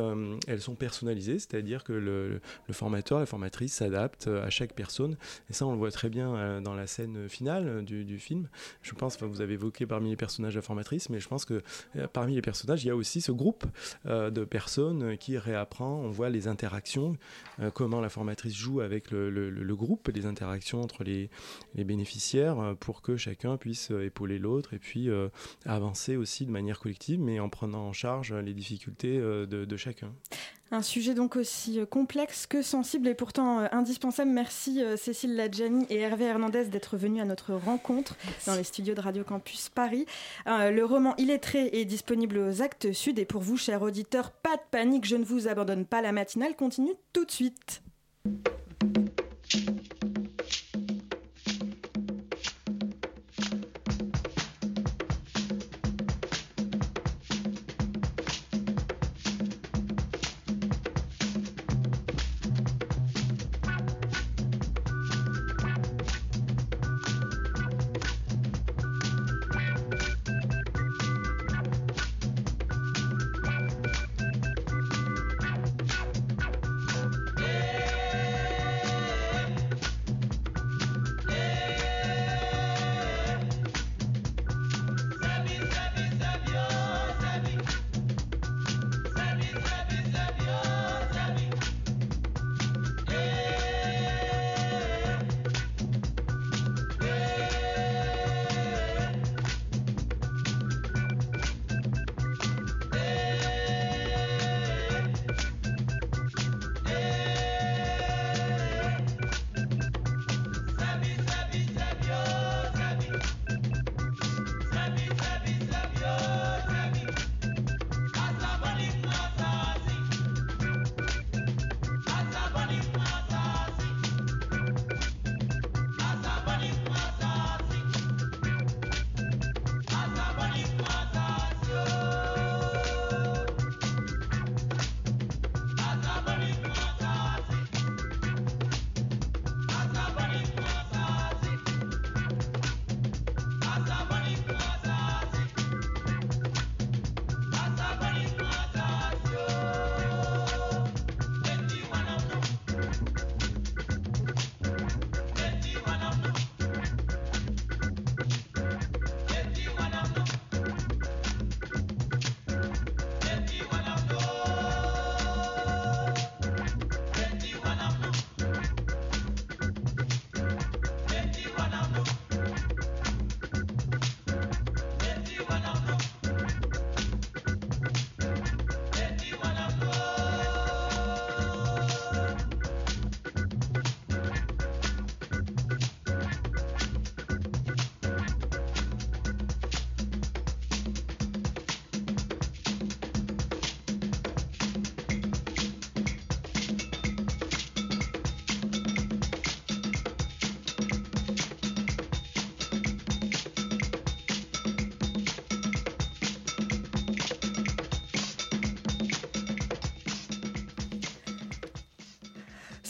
[0.47, 2.41] elles sont personnalisées, c'est-à-dire que le,
[2.73, 5.17] formateur, la formatrice s'adapte à chaque personne.
[5.51, 8.49] Et ça, on le voit très bien dans la scène finale du, film.
[8.83, 11.63] Je pense, enfin, vous avez évoqué parmi les personnages la formatrice, mais je pense que
[12.13, 13.65] parmi les personnages, il y a aussi ce groupe
[14.05, 16.01] de personnes qui réapprend.
[16.01, 17.17] On voit les interactions,
[17.75, 21.31] comment la formatrice joue avec le, groupe, les interactions entre les,
[21.75, 25.06] bénéficiaires pour que chacun puisse épauler l'autre et puis
[25.65, 30.13] avancer aussi de manière collective, mais en prenant en charge les difficultés de, de chacun.
[30.73, 34.33] Un sujet donc aussi euh, complexe que sensible et pourtant euh, indispensable.
[34.33, 38.17] Merci euh, Cécile Ladjani et Hervé Hernandez d'être venus à notre rencontre
[38.47, 40.07] dans les studios de Radio Campus Paris.
[40.47, 44.63] le roman Illettré est disponible aux Actes Sud et pour vous, chers auditeurs, pas de
[44.71, 46.03] panique, je ne vous abandonne pas.
[46.03, 47.83] La matinale continue tout de suite.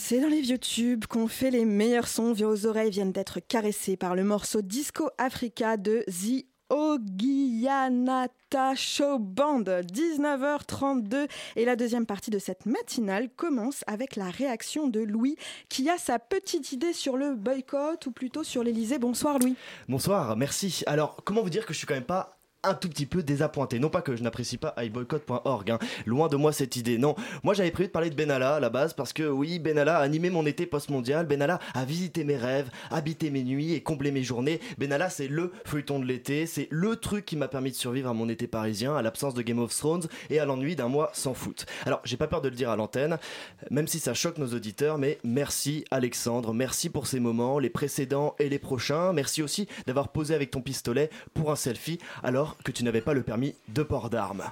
[0.08, 2.32] C'est dans les vieux tubes qu'on fait les meilleurs sons.
[2.32, 9.64] Vos oreilles viennent d'être caressées par le morceau Disco Africa de The Ogianata Show Band,
[9.64, 11.26] 19h32.
[11.56, 15.34] Et la deuxième partie de cette matinale commence avec la réaction de Louis,
[15.68, 19.00] qui a sa petite idée sur le boycott, ou plutôt sur l'Elysée.
[19.00, 19.56] Bonsoir Louis.
[19.88, 20.84] Bonsoir, merci.
[20.86, 22.35] Alors, comment vous dire que je suis quand même pas
[22.66, 23.78] un tout petit peu désappointé.
[23.78, 25.78] Non pas que je n'apprécie pas iboycott.org, hein.
[26.04, 26.98] loin de moi cette idée.
[26.98, 29.98] Non, moi j'avais prévu de parler de Benalla à la base parce que oui, Benalla
[29.98, 31.26] a animé mon été post-mondial.
[31.26, 34.60] Benalla a visité mes rêves, habité mes nuits et comblé mes journées.
[34.78, 38.14] Benalla, c'est le feuilleton de l'été, c'est le truc qui m'a permis de survivre à
[38.14, 41.34] mon été parisien, à l'absence de Game of Thrones et à l'ennui d'un mois sans
[41.34, 41.66] foot.
[41.84, 43.18] Alors, j'ai pas peur de le dire à l'antenne,
[43.70, 48.34] même si ça choque nos auditeurs, mais merci Alexandre, merci pour ces moments, les précédents
[48.38, 49.12] et les prochains.
[49.12, 53.14] Merci aussi d'avoir posé avec ton pistolet pour un selfie alors que tu n'avais pas
[53.14, 54.44] le permis de port d'armes.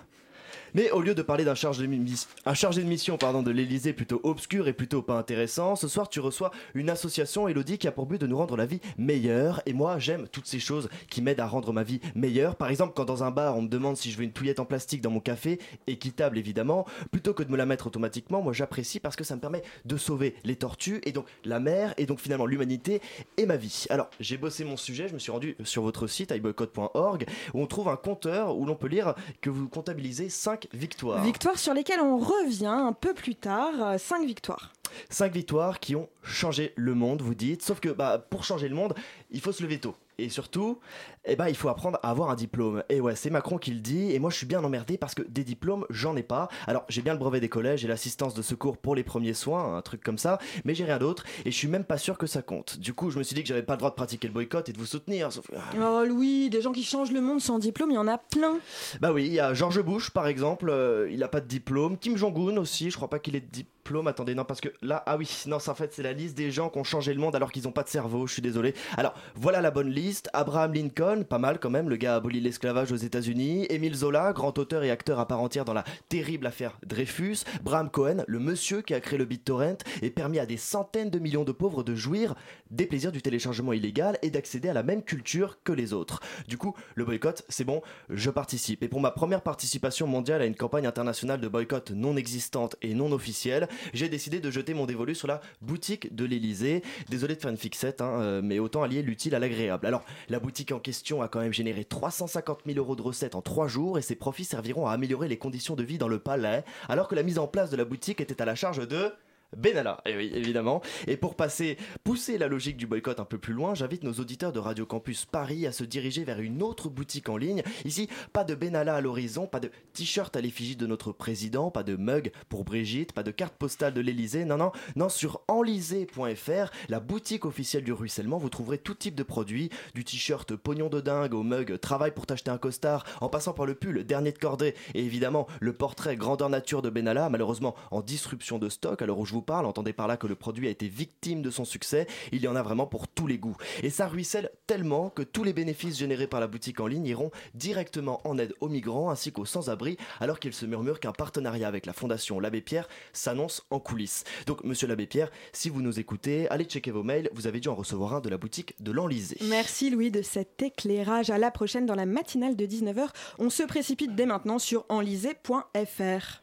[0.74, 4.72] Mais au lieu de parler d'un chargé de, mission pardon, de l'Elysée plutôt obscur et
[4.72, 8.26] plutôt pas intéressant, ce soir tu reçois une association, Elodie, qui a pour but de
[8.26, 9.62] nous rendre la vie meilleure.
[9.66, 12.56] Et moi, j'aime toutes ces choses qui m'aident à rendre ma vie meilleure.
[12.56, 14.64] Par exemple, quand dans un bar, on me demande si je veux une touillette en
[14.64, 18.98] plastique dans mon café, équitable évidemment, plutôt que de me la mettre automatiquement, moi j'apprécie
[18.98, 22.18] parce que ça me permet de sauver les tortues et donc la mer et donc
[22.18, 23.00] finalement l'humanité
[23.37, 23.87] et ma vie.
[23.90, 27.66] Alors, j'ai bossé mon sujet, je me suis rendu sur votre site iboycott.org où on
[27.66, 31.22] trouve un compteur où l'on peut lire que vous comptabilisez 5 victoires.
[31.22, 33.98] Victoires sur lesquelles on revient un peu plus tard.
[33.98, 34.72] 5 victoires.
[35.11, 37.62] 5 victoires qui ont changé le monde, vous dites.
[37.62, 38.94] Sauf que bah, pour changer le monde,
[39.31, 39.94] il faut se lever tôt.
[40.19, 40.79] Et surtout,
[41.25, 42.85] eh ben, il faut apprendre à avoir un diplôme.
[42.88, 45.23] Et ouais, c'est Macron qui le dit, et moi je suis bien emmerdé parce que
[45.23, 46.48] des diplômes, j'en ai pas.
[46.67, 49.77] Alors j'ai bien le brevet des collèges et l'assistance de secours pour les premiers soins,
[49.77, 52.27] un truc comme ça, mais j'ai rien d'autre, et je suis même pas sûr que
[52.27, 52.79] ça compte.
[52.79, 54.69] Du coup, je me suis dit que j'avais pas le droit de pratiquer le boycott
[54.69, 55.33] et de vous soutenir.
[55.33, 55.50] Sauf...
[55.81, 58.58] Oh Louis, des gens qui changent le monde sans diplôme, il y en a plein.
[59.00, 61.98] Bah oui, il y a George Bush par exemple, euh, il a pas de diplôme.
[61.98, 63.73] Kim Jong-un aussi, je crois pas qu'il ait de diplôme.
[64.06, 66.70] Attendez, non, parce que là, ah oui, non, en fait, c'est la liste des gens
[66.70, 68.74] qui ont changé le monde alors qu'ils ont pas de cerveau, je suis désolé.
[68.96, 70.30] Alors, voilà la bonne liste.
[70.32, 73.66] Abraham Lincoln, pas mal quand même, le gars a aboli l'esclavage aux États-Unis.
[73.68, 77.44] Émile Zola, grand auteur et acteur à part entière dans la terrible affaire Dreyfus.
[77.62, 81.18] Bram Cohen, le monsieur qui a créé le BitTorrent et permis à des centaines de
[81.18, 82.35] millions de pauvres de jouir
[82.70, 86.20] des plaisirs du téléchargement illégal et d'accéder à la même culture que les autres.
[86.48, 88.82] Du coup, le boycott, c'est bon, je participe.
[88.82, 92.94] Et pour ma première participation mondiale à une campagne internationale de boycott non existante et
[92.94, 96.83] non officielle, j'ai décidé de jeter mon dévolu sur la boutique de l'Elysée.
[97.08, 99.87] Désolé de faire une fixette, hein, euh, mais autant allier l'utile à l'agréable.
[99.87, 103.42] Alors, la boutique en question a quand même généré 350 000 euros de recettes en
[103.42, 106.64] 3 jours et ses profits serviront à améliorer les conditions de vie dans le palais,
[106.88, 109.12] alors que la mise en place de la boutique était à la charge de...
[109.56, 110.82] Benalla, et oui, évidemment.
[111.06, 114.52] Et pour passer, pousser la logique du boycott un peu plus loin, j'invite nos auditeurs
[114.52, 117.62] de Radio Campus Paris à se diriger vers une autre boutique en ligne.
[117.84, 121.82] Ici, pas de Benalla à l'horizon, pas de t-shirt à l'effigie de notre président, pas
[121.82, 124.44] de mug pour Brigitte, pas de carte postale de l'Elysée.
[124.44, 129.22] Non, non, non, sur enlisé.fr, la boutique officielle du ruissellement, vous trouverez tout type de
[129.22, 133.52] produits, du t-shirt pognon de dingue au mug travail pour t'acheter un costard, en passant
[133.52, 137.74] par le pull dernier de cordée, et évidemment le portrait grandeur nature de Benalla, malheureusement
[137.90, 140.70] en disruption de stock, où je vous parle, entendez par là que le produit a
[140.70, 143.56] été victime de son succès, il y en a vraiment pour tous les goûts.
[143.82, 147.30] Et ça ruisselle tellement que tous les bénéfices générés par la boutique en ligne iront
[147.54, 151.85] directement en aide aux migrants ainsi qu'aux sans-abri, alors qu'il se murmure qu'un partenariat avec
[151.85, 154.24] la fondation L'Abbé Pierre s'annonce en coulisses.
[154.46, 157.68] Donc, monsieur l'Abbé Pierre, si vous nous écoutez, allez checker vos mails, vous avez dû
[157.68, 159.38] en recevoir un de la boutique de l'Enlisée.
[159.42, 161.30] Merci Louis de cet éclairage.
[161.30, 163.08] À la prochaine dans la matinale de 19h.
[163.38, 166.40] On se précipite dès maintenant sur enlisé.fr.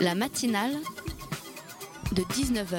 [0.00, 0.76] La matinale
[2.12, 2.78] de 19h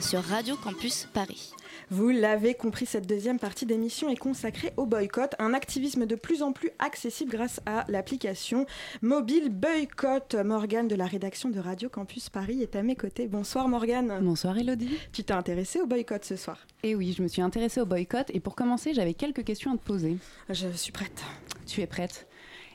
[0.00, 1.52] sur Radio Campus Paris.
[1.90, 6.42] Vous l'avez compris, cette deuxième partie d'émission est consacrée au boycott, un activisme de plus
[6.42, 8.66] en plus accessible grâce à l'application
[9.02, 10.34] mobile Boycott.
[10.34, 13.26] Morgane de la rédaction de Radio Campus Paris est à mes côtés.
[13.26, 14.18] Bonsoir Morgane.
[14.22, 14.98] Bonsoir Elodie.
[15.12, 16.58] Tu t'es intéressée au boycott ce soir?
[16.82, 19.76] Eh oui, je me suis intéressée au boycott et pour commencer, j'avais quelques questions à
[19.76, 20.18] te poser.
[20.50, 21.22] Je suis prête.
[21.66, 22.26] Tu es prête?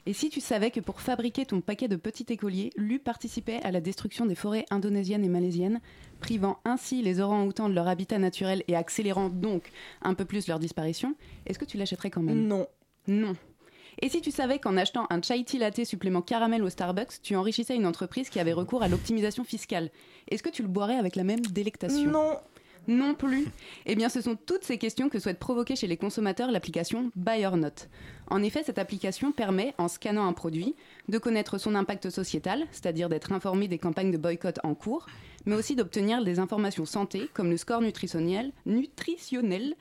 [0.05, 3.71] Et si tu savais que pour fabriquer ton paquet de petits écoliers, Lu participait à
[3.71, 5.79] la destruction des forêts indonésiennes et malaisiennes,
[6.19, 9.69] privant ainsi les orang-outans de leur habitat naturel et accélérant donc
[10.01, 12.47] un peu plus leur disparition, est-ce que tu l'achèterais quand même?
[12.47, 12.67] Non.
[13.07, 13.35] Non.
[14.01, 17.35] Et si tu savais qu'en achetant un chai tea latte supplément caramel au Starbucks, tu
[17.35, 19.91] enrichissais une entreprise qui avait recours à l'optimisation fiscale,
[20.29, 22.09] est-ce que tu le boirais avec la même délectation?
[22.09, 22.37] Non.
[22.87, 23.47] Non plus.
[23.85, 27.45] Eh bien, ce sont toutes ces questions que souhaite provoquer chez les consommateurs l'application Buy
[27.45, 27.87] or Not.
[28.27, 30.75] En effet, cette application permet, en scannant un produit,
[31.09, 35.07] de connaître son impact sociétal, c'est-à-dire d'être informé des campagnes de boycott en cours,
[35.45, 39.75] mais aussi d'obtenir des informations santé, comme le score nutritionnel, nutritionnel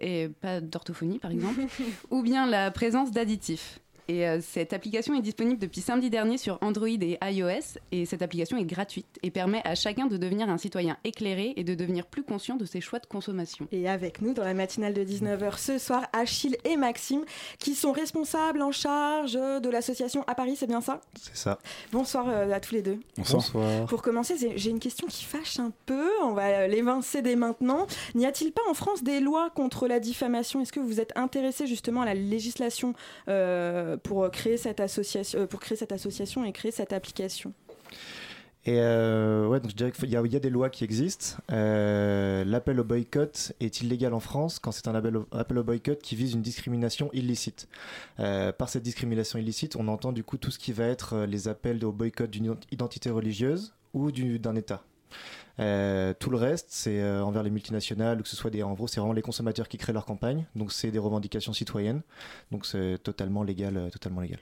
[0.00, 1.60] et pas d'orthophonie par exemple,
[2.10, 3.80] ou bien la présence d'additifs.
[4.10, 7.78] Et euh, cette application est disponible depuis samedi dernier sur Android et iOS.
[7.92, 11.62] Et cette application est gratuite et permet à chacun de devenir un citoyen éclairé et
[11.62, 13.68] de devenir plus conscient de ses choix de consommation.
[13.70, 17.24] Et avec nous dans la matinale de 19h ce soir, Achille et Maxime,
[17.60, 21.00] qui sont responsables en charge de l'association à Paris, c'est bien ça?
[21.20, 21.60] C'est ça.
[21.92, 22.98] Bonsoir euh, à tous les deux.
[23.16, 23.86] Bonsoir.
[23.86, 26.08] Pour commencer, j'ai- une question qui fâche un peu.
[26.24, 27.86] On va l'évincer dès maintenant.
[28.16, 30.60] N'y a-t-il pas en France des lois contre la diffamation?
[30.60, 32.94] Est-ce que vous êtes intéressé justement à la législation
[33.28, 37.52] euh, pour créer cette association, pour créer cette association et créer cette application.
[38.66, 41.38] Et euh, ouais, donc je dirais qu'il y, y a des lois qui existent.
[41.50, 45.64] Euh, l'appel au boycott est illégal en France quand c'est un appel au, appel au
[45.64, 47.68] boycott qui vise une discrimination illicite.
[48.18, 51.26] Euh, par cette discrimination illicite, on entend du coup tout ce qui va être euh,
[51.26, 54.84] les appels au boycott d'une ident- identité religieuse ou du- d'un État.
[55.58, 58.72] Euh, tout le reste, c'est euh, envers les multinationales ou que ce soit des, en
[58.72, 60.46] gros, c'est vraiment les consommateurs qui créent leur campagne.
[60.56, 62.02] Donc c'est des revendications citoyennes.
[62.50, 64.40] Donc c'est totalement légal, euh, totalement légal.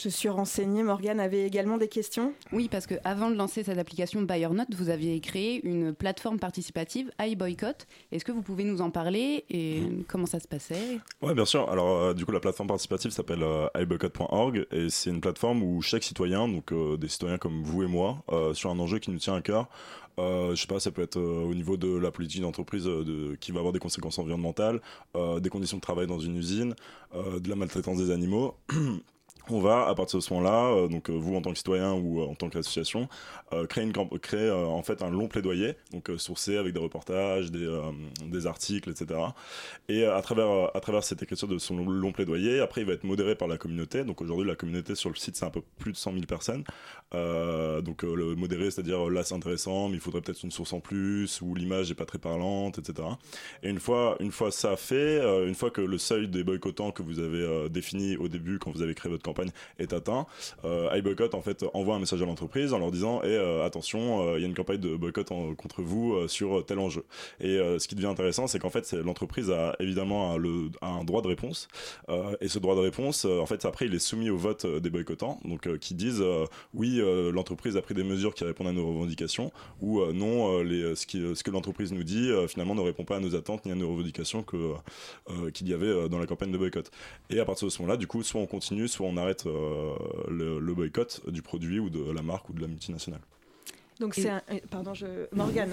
[0.00, 0.84] Je suis renseignée.
[0.84, 2.32] Morgane avait également des questions.
[2.52, 7.10] Oui, parce que avant de lancer cette application BuyerNote, vous aviez créé une plateforme participative,
[7.20, 7.88] iBoycott.
[8.12, 11.00] Est-ce que vous pouvez nous en parler et comment ça se passait?
[11.20, 11.68] Ouais, bien sûr.
[11.68, 15.82] Alors, euh, du coup, la plateforme participative s'appelle euh, iBoycott.org et c'est une plateforme où
[15.82, 19.10] chaque citoyen, donc euh, des citoyens comme vous et moi, euh, sur un enjeu qui
[19.10, 19.68] nous tient à cœur,
[20.18, 23.04] euh, je sais pas, ça peut être euh, au niveau de la politique d'entreprise euh,
[23.04, 24.80] de, qui va avoir des conséquences environnementales,
[25.16, 26.74] euh, des conditions de travail dans une usine,
[27.14, 28.54] euh, de la maltraitance des animaux.
[29.50, 31.94] On va, à partir de ce moment-là, euh, donc euh, vous en tant que citoyen
[31.94, 33.08] ou euh, en tant qu'association,
[33.68, 38.90] créer, une, créer en fait un long plaidoyer, donc sourcé avec des reportages, des, articles,
[38.90, 39.20] etc.
[39.88, 43.04] Et à travers à travers cette écriture de son long, plaidoyer, après il va être
[43.04, 44.04] modéré par la communauté.
[44.04, 46.62] Donc aujourd'hui la communauté sur le site c'est un peu plus de 100 000 personnes.
[47.12, 51.40] Donc le modéré, c'est-à-dire là c'est intéressant, mais il faudrait peut-être une source en plus
[51.40, 53.08] ou l'image est pas très parlante, etc.
[53.62, 57.02] Et une fois une fois ça fait, une fois que le seuil des boycottants que
[57.02, 59.37] vous avez défini au début quand vous avez créé votre campagne
[59.78, 60.26] est atteint,
[60.64, 64.38] euh, iBoycott en fait envoie un message à l'entreprise en leur disant et attention, euh,
[64.38, 67.04] il y a une campagne de boycott contre vous euh, sur tel enjeu.
[67.40, 70.36] Et euh, ce qui devient intéressant, c'est qu'en fait l'entreprise a évidemment
[70.82, 71.68] un, droit de réponse
[72.08, 74.64] euh, et ce droit de réponse, euh, en fait après il est soumis au vote
[74.64, 78.34] euh, des boycottants, donc euh, qui disent euh, oui euh, l'entreprise a pris des mesures
[78.34, 82.48] qui répondent à nos revendications ou euh, non euh, ce, que l'entreprise nous dit euh,
[82.48, 85.86] finalement ne répond pas à nos attentes ni à nos revendications euh, qu'il y avait
[85.86, 86.90] euh, dans la campagne de boycott.
[87.30, 89.94] Et à partir de ce moment-là, du coup, soit on continue, soit on arrête euh,
[90.28, 93.20] le, le boycott du produit ou de la marque ou de la multinationale.
[94.00, 94.42] Donc c'est un...
[94.70, 95.06] Pardon, je...
[95.34, 95.70] Morgane.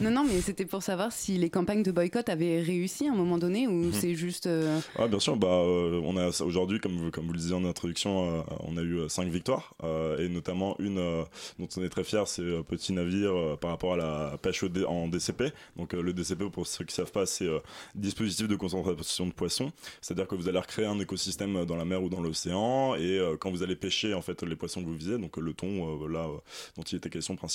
[0.00, 3.16] Non, non, mais c'était pour savoir si les campagnes de boycott avaient réussi à un
[3.16, 3.92] moment donné ou Mhm.
[3.92, 4.46] c'est juste.
[4.46, 5.36] euh, Ouais, bien sûr.
[5.36, 8.76] Bah, euh, on a aujourd'hui, comme vous, comme vous le disiez en introduction, euh, on
[8.76, 11.22] a eu euh, cinq victoires euh, et notamment une euh,
[11.58, 15.08] dont on est très fier, c'est Petit Navire euh, par rapport à la pêche en
[15.08, 15.52] DCP.
[15.76, 17.58] Donc euh, le DCP, pour ceux qui savent pas, c'est euh,
[17.94, 19.70] dispositif de concentration de poissons.
[20.00, 23.36] C'est-à-dire que vous allez recréer un écosystème dans la mer ou dans l'océan et euh,
[23.38, 26.04] quand vous allez pêcher en fait les poissons que vous visez, donc euh, le thon
[26.04, 26.36] euh, là euh,
[26.76, 27.49] dont il était question principalement,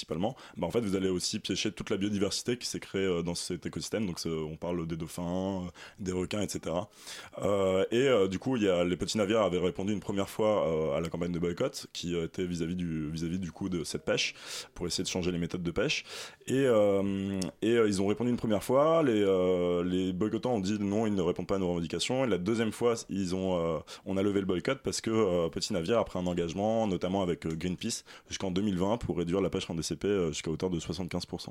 [0.57, 3.35] bah, en fait vous allez aussi pêcher toute la biodiversité qui s'est créée euh, dans
[3.35, 4.05] cet écosystème.
[4.05, 5.69] Donc on parle des dauphins, euh,
[5.99, 6.75] des requins, etc.
[7.37, 11.31] Et euh, du coup, les petits navires avaient répondu une première fois à la campagne
[11.31, 14.35] de boycott, qui était vis-à-vis du vis-à-vis du coup de cette pêche,
[14.73, 16.03] pour essayer de changer les méthodes de pêche.
[16.47, 16.65] Et,
[17.85, 19.03] ils ont répondu une première fois.
[19.03, 22.25] Les, boycottants ont dit non, ils ne répondent pas à nos revendications.
[22.25, 22.95] Et la deuxième fois,
[24.05, 27.47] on a levé le boycott parce que Petit Navire a pris un engagement, notamment avec
[27.47, 29.75] Greenpeace, jusqu'en 2020 pour réduire la pêche en
[30.05, 31.49] Euh, jusqu'à hauteur de 75%.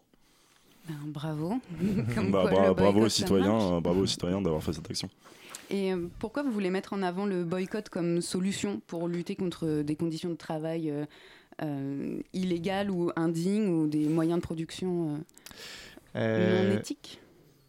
[0.89, 1.55] ben, bravo.
[2.15, 5.09] Comme Bah, quoi, bra- le bravo aux citoyens, bravo aux citoyens d'avoir fait cette action.
[5.71, 9.83] Et euh, pourquoi vous voulez mettre en avant le boycott comme solution pour lutter contre
[9.83, 11.07] des conditions de travail euh,
[11.63, 15.19] euh, illégales ou indignes ou des moyens de production euh,
[16.17, 17.19] Euh, non éthiques?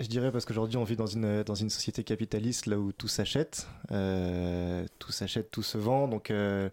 [0.01, 3.07] Je dirais parce qu'aujourd'hui on vit dans une, dans une société capitaliste là où tout
[3.07, 6.09] s'achète, euh, tout s'achète, tout se vend.
[6.09, 6.69] Donc euh,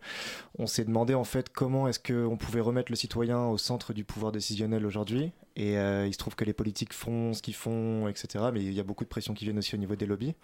[0.58, 4.02] on s'est demandé en fait comment est-ce qu'on pouvait remettre le citoyen au centre du
[4.02, 5.30] pouvoir décisionnel aujourd'hui.
[5.54, 8.46] Et euh, il se trouve que les politiques font ce qu'ils font, etc.
[8.52, 10.34] Mais il y a beaucoup de pression qui viennent aussi au niveau des lobbies.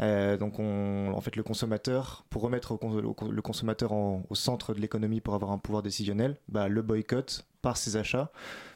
[0.00, 5.34] Donc on, en fait le consommateur, pour remettre le consommateur au centre de l'économie pour
[5.34, 8.32] avoir un pouvoir décisionnel, bah, le boycott par ses achats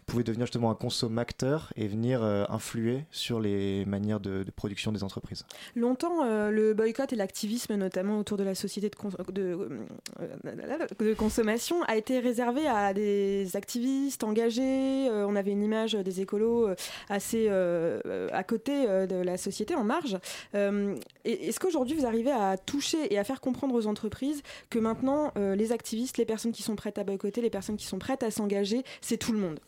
[0.06, 5.02] pouvait devenir justement un consommateur et venir euh, influer sur les manières de, production des
[5.04, 5.44] entreprises.
[5.74, 8.90] Longtemps, euh, le boycott et l'activisme, notamment autour de la société
[9.32, 9.68] de,
[10.20, 15.08] euh, consommation, a été réservé à des activistes engagés.
[15.10, 16.68] On avait une image des écolos
[17.08, 20.18] assez à côté de la société, en marge.
[20.54, 25.72] Est-ce qu'aujourd'hui, vous arrivez à toucher et à faire comprendre aux entreprises que maintenant, les
[25.72, 28.82] activistes, les personnes qui sont prêtes à boycotter, les personnes qui sont prêtes à s'engager,
[29.00, 29.60] c'est tout le monde?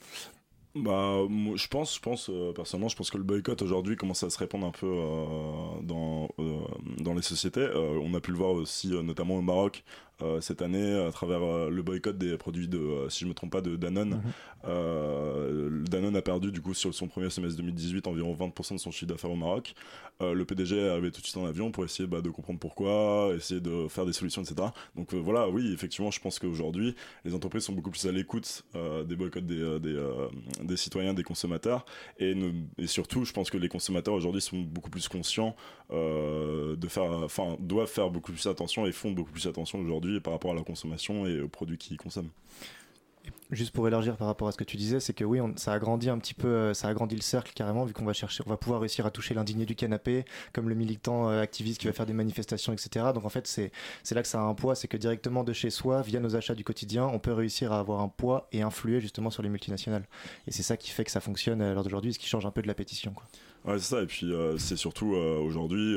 [0.74, 1.18] Bah,
[1.54, 4.38] je pense, je pense euh, personnellement, je pense que le boycott aujourd'hui commence à se
[4.38, 6.58] répandre un peu euh, dans euh,
[6.98, 7.68] dans les sociétés.
[8.02, 9.84] On a pu le voir aussi, notamment au Maroc
[10.24, 13.34] euh, cette année, à travers euh, le boycott des produits de, euh, si je me
[13.34, 14.22] trompe pas, de Danone.
[14.66, 18.90] Euh, Danone a perdu du coup sur son premier semestre 2018 environ 20% de son
[18.90, 19.74] chiffre d'affaires au Maroc.
[20.20, 23.32] Le PDG est arrivé tout de suite en avion pour essayer bah, de comprendre pourquoi,
[23.36, 24.68] essayer de faire des solutions, etc.
[24.94, 26.94] Donc voilà, oui, effectivement, je pense qu'aujourd'hui,
[27.24, 28.64] les entreprises sont beaucoup plus à l'écoute
[29.06, 30.00] des boycotts des, des,
[30.62, 31.84] des citoyens, des consommateurs.
[32.20, 32.34] Et,
[32.78, 35.56] et, surtout, je pense que les consommateurs aujourd'hui sont beaucoup plus conscients
[35.90, 40.32] de faire, enfin, doivent faire beaucoup plus attention et font beaucoup plus attention aujourd'hui par
[40.32, 42.30] rapport à la consommation et aux produits qu'ils consomment.
[43.50, 45.72] Juste pour élargir par rapport à ce que tu disais, c'est que oui, on, ça
[45.72, 48.50] agrandit un petit peu, euh, ça agrandit le cercle carrément, vu qu'on va chercher, on
[48.50, 51.92] va pouvoir réussir à toucher l'indigné du canapé, comme le militant euh, activiste qui va
[51.92, 53.06] faire des manifestations, etc.
[53.14, 53.70] Donc en fait, c'est
[54.14, 56.54] là que ça a un poids, c'est que directement de chez soi, via nos achats
[56.54, 60.06] du quotidien, on peut réussir à avoir un poids et influer justement sur les multinationales.
[60.46, 62.50] Et c'est ça qui fait que ça fonctionne à l'heure d'aujourd'hui, ce qui change un
[62.50, 63.14] peu de la pétition.
[63.64, 64.02] Ouais, c'est ça.
[64.02, 65.96] Et puis, euh, c'est surtout aujourd'hui,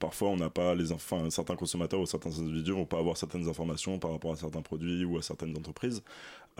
[0.00, 3.48] parfois, on n'a pas les enfin, certains consommateurs ou certains individus vont pas avoir certaines
[3.48, 6.02] informations par rapport à certains produits ou à certaines entreprises.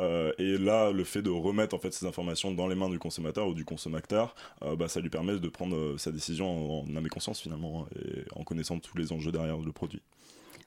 [0.01, 2.99] Euh, et là, le fait de remettre en fait ces informations dans les mains du
[2.99, 6.97] consommateur ou du consommateur, euh, bah, ça lui permet de prendre euh, sa décision en,
[6.97, 10.03] âme et conscience finalement, et en connaissant tous les enjeux derrière le produit.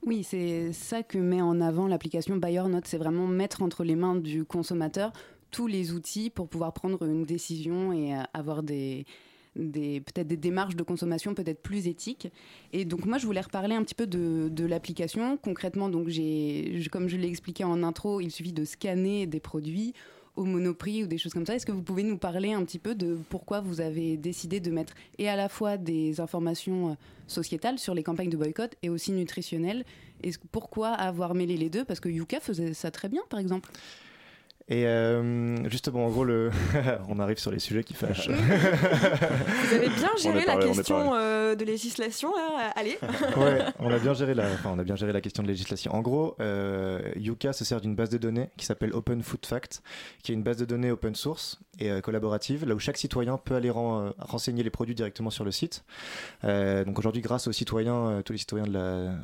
[0.05, 3.95] Oui, c'est ça que met en avant l'application Buyer Note, c'est vraiment mettre entre les
[3.95, 5.13] mains du consommateur
[5.51, 9.05] tous les outils pour pouvoir prendre une décision et avoir des,
[9.55, 12.31] peut-être des démarches de consommation peut-être plus éthiques.
[12.73, 15.37] Et donc moi, je voulais reparler un petit peu de, l'application.
[15.37, 19.93] Concrètement, donc j'ai, comme je l'ai expliqué en intro, il suffit de scanner des produits
[20.37, 21.55] au monoprix ou des choses comme ça.
[21.55, 24.71] Est-ce que vous pouvez nous parler un petit peu de pourquoi vous avez décidé de
[24.71, 26.93] mettre et à la fois des informations euh,
[27.27, 29.83] sociétales sur les campagnes de boycott et aussi nutritionnelles?
[30.23, 31.83] Et pourquoi avoir mêlé les deux?
[31.83, 33.69] Parce que Yuka faisait ça très bien, par exemple.
[34.71, 36.49] Et euh, justement, en gros, le...
[37.09, 38.29] on arrive sur les sujets qui fâchent.
[38.29, 42.97] Vous avez bien géré la question euh, de législation, là Allez
[43.35, 44.45] Ouais, on a, bien géré la...
[44.45, 45.93] Enfin, on a bien géré la question de législation.
[45.93, 49.83] En gros, euh, Yuka se sert d'une base de données qui s'appelle Open Food Fact,
[50.23, 53.37] qui est une base de données open source et euh, collaborative, là où chaque citoyen
[53.37, 55.83] peut aller renseigner les produits directement sur le site.
[56.43, 59.15] donc aujourd'hui, grâce aux citoyens, tous les citoyens de la...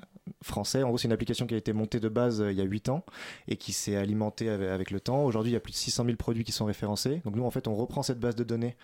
[0.43, 2.65] français, en gros, c'est une application qui a été montée de base il y a
[2.65, 3.05] 8 ans
[3.47, 5.23] et qui s'est alimentée avec, avec le temps.
[5.23, 7.21] Aujourd'hui, il y a plus de 600 000 produits qui sont référencés.
[7.25, 8.75] Donc nous, en fait, on reprend cette base de données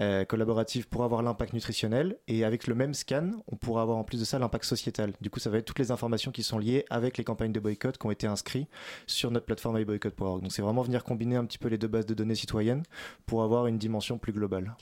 [0.00, 2.18] euh, collaborative pour avoir l'impact nutritionnel.
[2.26, 5.12] Et avec le même scan, on pourra avoir en plus de ça l'impact sociétal.
[5.20, 7.60] Du coup, ça va être toutes les informations qui sont liées avec les campagnes de
[7.60, 8.68] boycott qui ont été inscrites
[9.06, 10.42] sur notre plateforme iBoycott.org.
[10.42, 12.84] Donc c'est vraiment venir combiner un petit peu les deux bases de données citoyennes
[13.26, 14.74] pour avoir une dimension plus globale.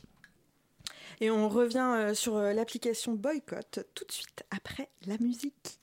[1.21, 5.79] Et on revient euh, sur euh, l'application Boycott tout de suite après la musique.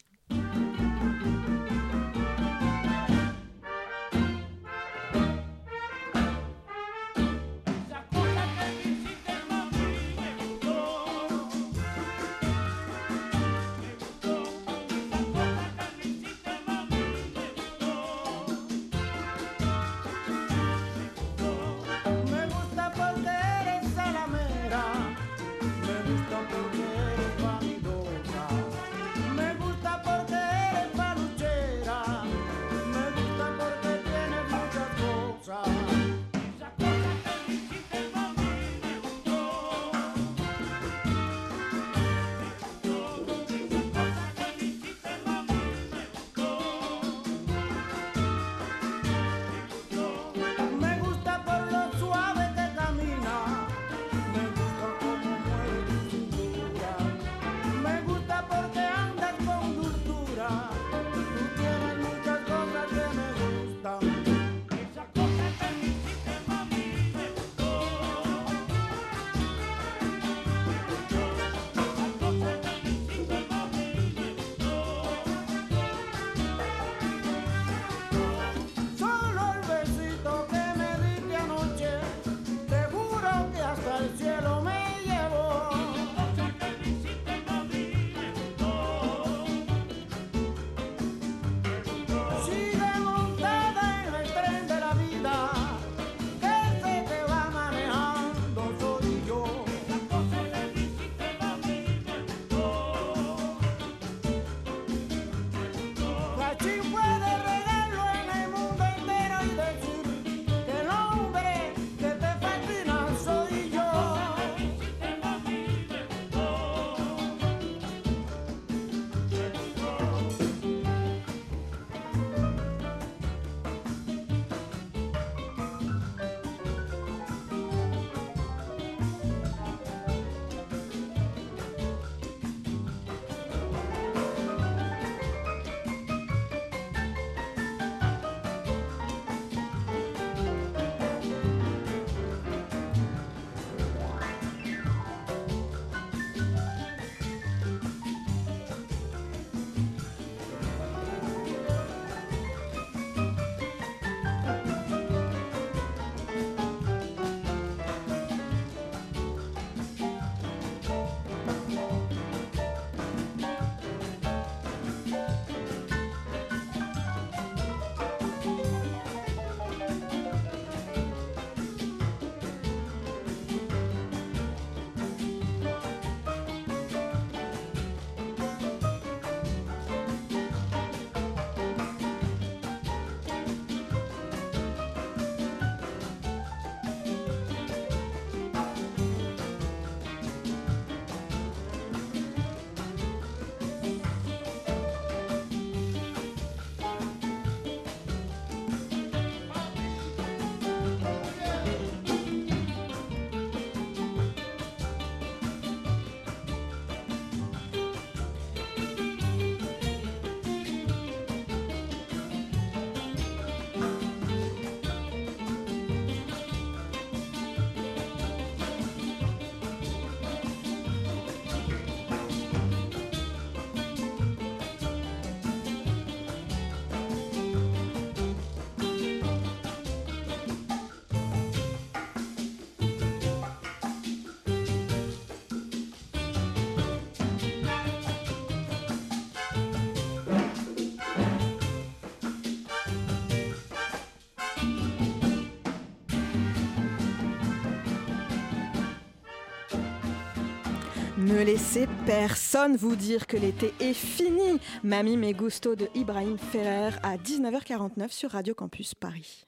[251.27, 254.61] Ne laissez personne vous dire que l'été est fini.
[254.81, 259.45] Mamie Me Gusto de Ibrahim Ferrer à 19h49 sur Radio Campus Paris.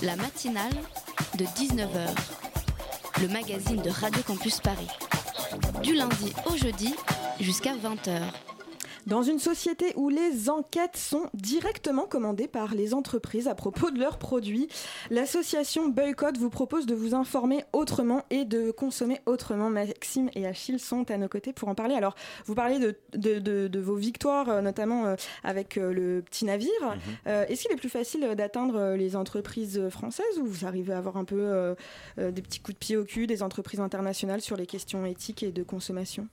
[0.00, 0.72] La matinale
[1.36, 2.16] de 19h,
[3.20, 4.88] le magazine de Radio Campus Paris.
[5.82, 6.94] Du lundi au jeudi
[7.38, 8.49] jusqu'à 20h.
[9.06, 13.98] Dans une société où les enquêtes sont directement commandées par les entreprises à propos de
[13.98, 14.68] leurs produits,
[15.10, 19.70] l'association Boycott vous propose de vous informer autrement et de consommer autrement.
[19.70, 21.94] Maxime et Achille sont à nos côtés pour en parler.
[21.94, 26.22] Alors, vous parlez de, de, de, de vos victoires, euh, notamment euh, avec euh, le
[26.22, 26.70] petit navire.
[27.26, 31.16] Euh, Est-ce qu'il est plus facile d'atteindre les entreprises françaises ou vous arrivez à avoir
[31.16, 31.74] un peu
[32.16, 35.52] des petits coups de pied au cul des entreprises internationales sur les questions éthiques et
[35.52, 36.28] de consommation?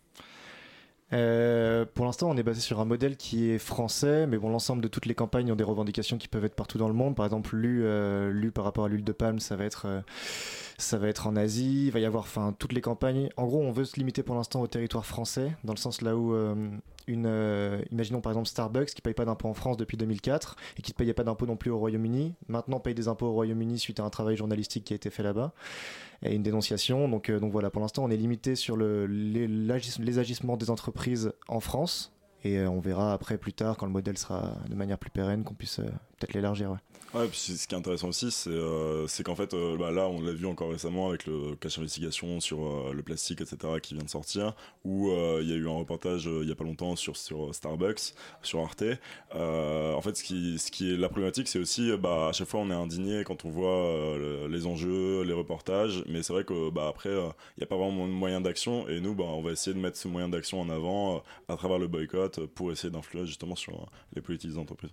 [1.13, 4.81] Euh, pour l'instant, on est basé sur un modèle qui est français, mais bon, l'ensemble
[4.81, 7.15] de toutes les campagnes ont des revendications qui peuvent être partout dans le monde.
[7.15, 10.01] Par exemple, lu, euh, par rapport à l'huile de palme, ça va être, euh,
[10.77, 11.85] ça va être en Asie.
[11.87, 13.29] Il va y avoir, enfin, toutes les campagnes.
[13.37, 16.17] En gros, on veut se limiter pour l'instant au territoire français, dans le sens là
[16.17, 16.35] où
[17.07, 20.91] une, imaginons par exemple Starbucks qui paye pas d'impôts en France depuis 2004 et qui
[20.91, 23.99] ne payait pas d'impôts non plus au Royaume-Uni, maintenant paye des impôts au Royaume-Uni suite
[23.99, 25.53] à un travail journalistique qui a été fait là-bas
[26.23, 27.07] et une dénonciation.
[27.09, 31.31] Donc, euh, donc voilà, pour l'instant, on est limité sur le, les, agissements des entreprises
[31.47, 32.13] en France.
[32.43, 35.43] Et euh, on verra après, plus tard, quand le modèle sera de manière plus pérenne,
[35.43, 36.71] qu'on puisse euh, peut-être l'élargir.
[36.71, 36.77] Ouais.
[37.13, 40.19] Ouais, puis ce qui est intéressant aussi, c'est euh, qu'en fait, euh, bah, là, on
[40.19, 44.03] l'a vu encore récemment avec le cache investigation sur euh, le plastique, etc., qui vient
[44.03, 44.53] de sortir,
[44.83, 45.09] où
[45.39, 48.83] il y a eu un reportage il y a pas longtemps sur, Starbucks, sur Arte.
[49.33, 52.59] En fait, ce qui, ce qui est la problématique, c'est aussi, bah, à chaque fois,
[52.59, 56.69] on est indigné quand on voit le- les enjeux, les reportages, mais c'est vrai que
[56.69, 59.51] bah, après, il n'y a pas vraiment de moyen d'action, et nous, bah, on va
[59.51, 63.25] essayer de mettre ce moyen d'action en avant à travers le boycott pour essayer d'influer
[63.25, 64.91] justement sur les politiques des entreprises.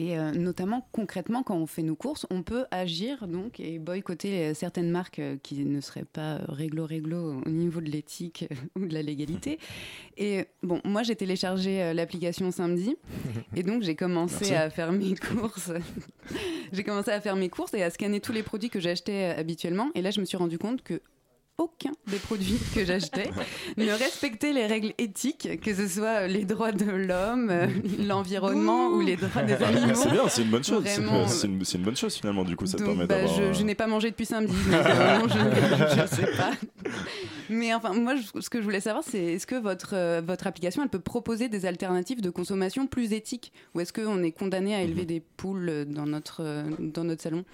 [0.00, 4.46] Et euh, notamment, concrètement, quand on fait nos courses, on peut agir donc et boycotter
[4.46, 8.94] euh, certaines marques euh, qui ne seraient pas réglo-réglo au niveau de l'éthique ou de
[8.94, 9.58] la légalité.
[10.16, 12.96] Et bon, moi, j'ai téléchargé l'application samedi
[13.56, 14.54] et donc j'ai commencé Merci.
[14.54, 15.72] à faire mes courses.
[16.72, 19.90] j'ai commencé à faire mes courses et à scanner tous les produits que j'achetais habituellement.
[19.94, 21.00] Et là, je me suis rendu compte que
[21.60, 23.30] aucun des produits que j'achetais
[23.76, 27.66] ne respectait les règles éthiques, que ce soit les droits de l'homme, euh,
[27.98, 29.94] l'environnement ou les droits des animaux.
[29.94, 30.82] C'est bien, c'est une bonne chose.
[30.86, 33.36] C'est une, bonne chose finalement, du coup, ça te permet bah, d'avoir.
[33.36, 36.50] je, euh, je n'ai pas mangé depuis samedi, donc euh, non, je ne sais pas.
[37.50, 40.46] Mais enfin, moi, je- ce que je voulais savoir, c'est est-ce que votre, euh, votre
[40.46, 44.74] application, elle peut proposer des alternatives de consommation plus éthiques Ou est-ce qu'on est condamné
[44.74, 47.44] à élever des poules dans notre, euh, dans notre salon?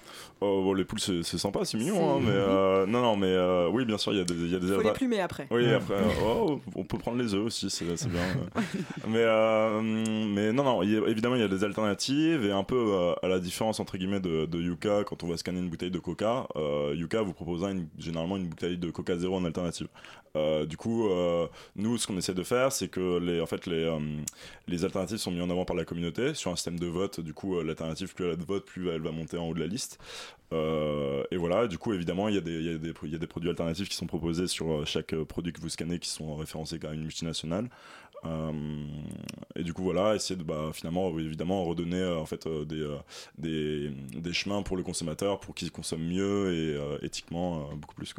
[0.40, 3.16] Oh, bon, les poules, c'est c'est sympa, c'est mignon, C'est- hein, mais euh, non, non,
[3.16, 4.92] mais euh, oui, bien sûr, il y a des, il y a des Faut les
[4.92, 5.46] plumer après.
[5.50, 8.20] Oui, après, euh, oh, on peut prendre les œufs aussi, c'est c'est bien.
[9.08, 12.52] mais, euh, mais non, non, il y a- évidemment, il y a des alternatives et
[12.52, 15.58] un peu euh, à la différence entre guillemets de, de Yuka quand on va scanner
[15.60, 19.36] une bouteille de Coca, euh, Yuka vous proposera une- généralement une bouteille de Coca zéro
[19.36, 19.85] en alternative.
[20.36, 23.66] Euh, du coup, euh, nous, ce qu'on essaie de faire, c'est que les, en fait,
[23.68, 23.98] euh,
[24.68, 27.20] les alternatives sont mises en avant par la communauté sur un système de vote.
[27.20, 29.60] Du coup, l'alternative, plus elle a de votes, plus elle va monter en haut de
[29.60, 29.98] la liste.
[30.52, 34.86] Et voilà, du coup, évidemment, il y, a des, produits alternatifs qui sont proposés sur
[34.86, 37.68] chaque produit que vous scannez qui sont référencés à une multinationale.
[39.54, 42.46] Et du coup, voilà, essayer de bah, finalement, évidemment, redonner en fait,
[43.38, 48.14] des, chemins pour le consommateur pour qu'il consomme mieux et éthiquement beaucoup plus.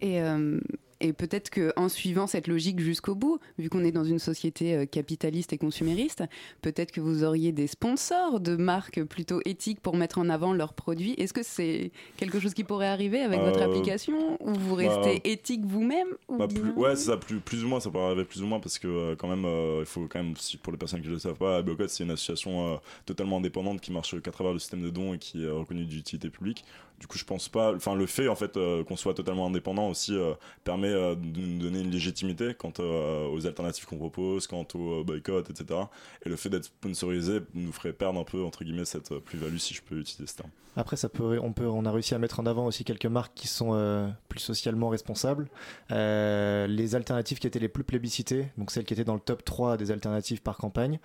[0.00, 0.58] Et, euh,
[1.00, 4.86] et peut-être qu'en suivant cette logique jusqu'au bout, vu qu'on est dans une société euh,
[4.86, 6.24] capitaliste et consumériste,
[6.62, 10.72] peut-être que vous auriez des sponsors de marques plutôt éthiques pour mettre en avant leurs
[10.72, 11.12] produits.
[11.18, 15.00] Est-ce que c'est quelque chose qui pourrait arriver avec votre Euh, application Ou vous bah,
[15.02, 18.24] restez éthique vous-même ou Bah, ouais, c'est ça, plus, plus ou moins, ça peut arriver
[18.24, 20.72] plus ou moins parce que euh, quand même, euh, il faut quand même, si, pour
[20.72, 24.18] les personnes qui ne le savent pas, Boycott, c'est une association totalement indépendante qui marche
[24.22, 26.64] qu'à travers le système de dons et qui est reconnue d'utilité publique.
[26.98, 29.88] Du coup, je pense pas, enfin, le fait en fait euh, qu'on soit totalement indépendant
[29.88, 30.32] aussi euh,
[30.64, 35.50] permet euh, de nous donner une légitimité quant aux alternatives qu'on propose, quant au boycott,
[35.50, 35.80] etc.
[36.24, 39.74] Et le fait d'être sponsorisé nous ferait perdre un peu entre guillemets cette plus-value si
[39.74, 40.50] je peux utiliser ce terme.
[40.74, 43.32] Après, ça peut, on, peut, on a réussi à mettre en avant aussi quelques marques
[43.34, 45.48] qui sont plus socialement responsables.
[45.90, 49.78] Les alternatives qui étaient les plus plébiscitées, donc celles qui étaient dans le top 3
[49.78, 50.98] des alternatives par campagne,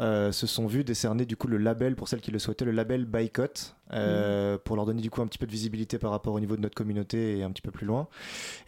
[0.00, 3.04] se sont vues décerner du coup le label, pour celles qui le souhaitaient, le label
[3.04, 6.40] Boycott, euh, pour leur donner du coup un petit peu de visibilité par rapport au
[6.40, 8.08] niveau de notre communauté et un petit peu plus loin.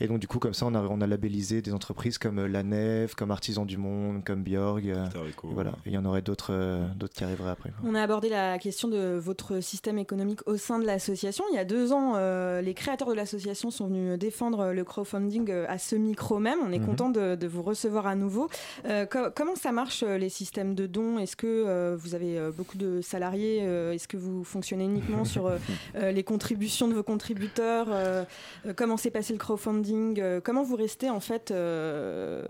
[0.00, 2.48] Et donc du coup, comme ça, on a, on a labellisé des entreprises comme euh,
[2.48, 4.82] La Nef, comme Artisans du Monde, comme Bjorg.
[4.88, 5.06] euh,
[5.44, 7.72] voilà, Et il y en aurait d'autres euh, d'autres qui arriveraient après.
[7.84, 11.44] On a abordé la question de votre système économique au sein de l'association.
[11.52, 15.50] Il y a deux ans, euh, les créateurs de l'association sont venus défendre le crowdfunding
[15.68, 16.58] à ce micro même.
[16.64, 16.86] On est Mhm.
[16.86, 18.48] content de, de vous recevoir à nouveau.
[18.86, 21.18] Euh, co- comment ça marche les systèmes de dons?
[21.18, 23.58] Est-ce que euh, vous avez beaucoup de salariés?
[23.58, 25.58] Est-ce que vous fonctionnez uniquement sur euh,
[25.96, 28.24] euh, les contributions de vos contributeurs Euh,
[28.76, 31.52] Comment s'est passé le crowdfunding Comment vous restez en fait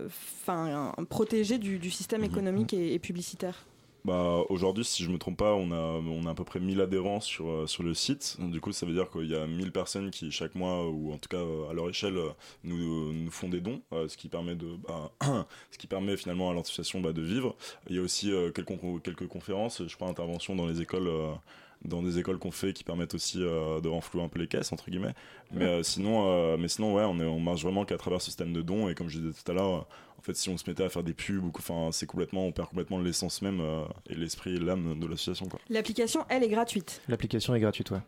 [0.09, 3.65] 'fin, un- protégé du, du système économique et, et publicitaire?
[4.05, 6.79] Bah, aujourd'hui, si je me trompe pas, on a, on a à peu près 1000
[6.79, 8.37] adhérents sur, euh, sur le site.
[8.39, 11.17] Du coup, ça veut dire qu'il y a 1000 personnes qui, chaque mois, ou en
[11.17, 12.29] tout cas euh, à leur échelle, euh,
[12.63, 15.11] nous, nous font des dons, ce qui permet, de, bah,
[15.71, 17.55] ce qui permet finalement à l'association bah, de vivre.
[17.89, 21.09] Il y a aussi quelques, quelques conférences, je crois, interventions dans les écoles.
[21.85, 24.71] Dans des écoles qu'on fait qui permettent aussi euh, de renflouer un peu les caisses
[24.71, 25.13] entre guillemets
[25.51, 28.25] mais euh, sinon euh, mais sinon ouais on, est, on marche vraiment qu'à travers ce
[28.25, 30.69] système de dons et comme je disais tout à l'heure en fait si on se
[30.69, 33.83] mettait à faire des pubs ou enfin c'est complètement on perd complètement l'essence même euh,
[34.09, 37.01] et l'esprit et l'âme de l'association quoi L'application, elle, est gratuite.
[37.07, 37.99] L'application est gratuite, ouais.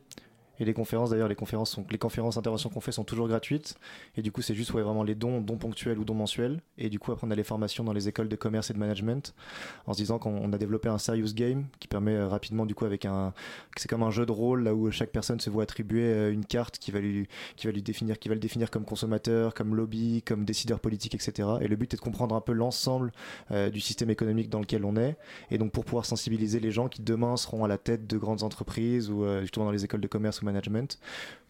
[0.59, 3.75] Et les conférences, d'ailleurs, les conférences, sont, les conférences interventions qu'on fait sont toujours gratuites.
[4.17, 6.61] Et du coup, c'est juste ouais, vraiment les dons, dons ponctuels ou dons mensuels.
[6.77, 9.33] Et du coup, après, on les formations dans les écoles de commerce et de management,
[9.85, 12.75] en se disant qu'on on a développé un serious game qui permet euh, rapidement, du
[12.75, 13.33] coup, avec un,
[13.77, 16.45] c'est comme un jeu de rôle là où chaque personne se voit attribuer euh, une
[16.45, 19.75] carte qui va lui, qui va lui définir, qui va le définir comme consommateur, comme
[19.75, 21.47] lobby, comme décideur politique, etc.
[21.61, 23.11] Et le but est de comprendre un peu l'ensemble
[23.51, 25.17] euh, du système économique dans lequel on est.
[25.51, 28.43] Et donc, pour pouvoir sensibiliser les gens qui demain seront à la tête de grandes
[28.43, 30.97] entreprises ou euh, justement dans les écoles de commerce ou management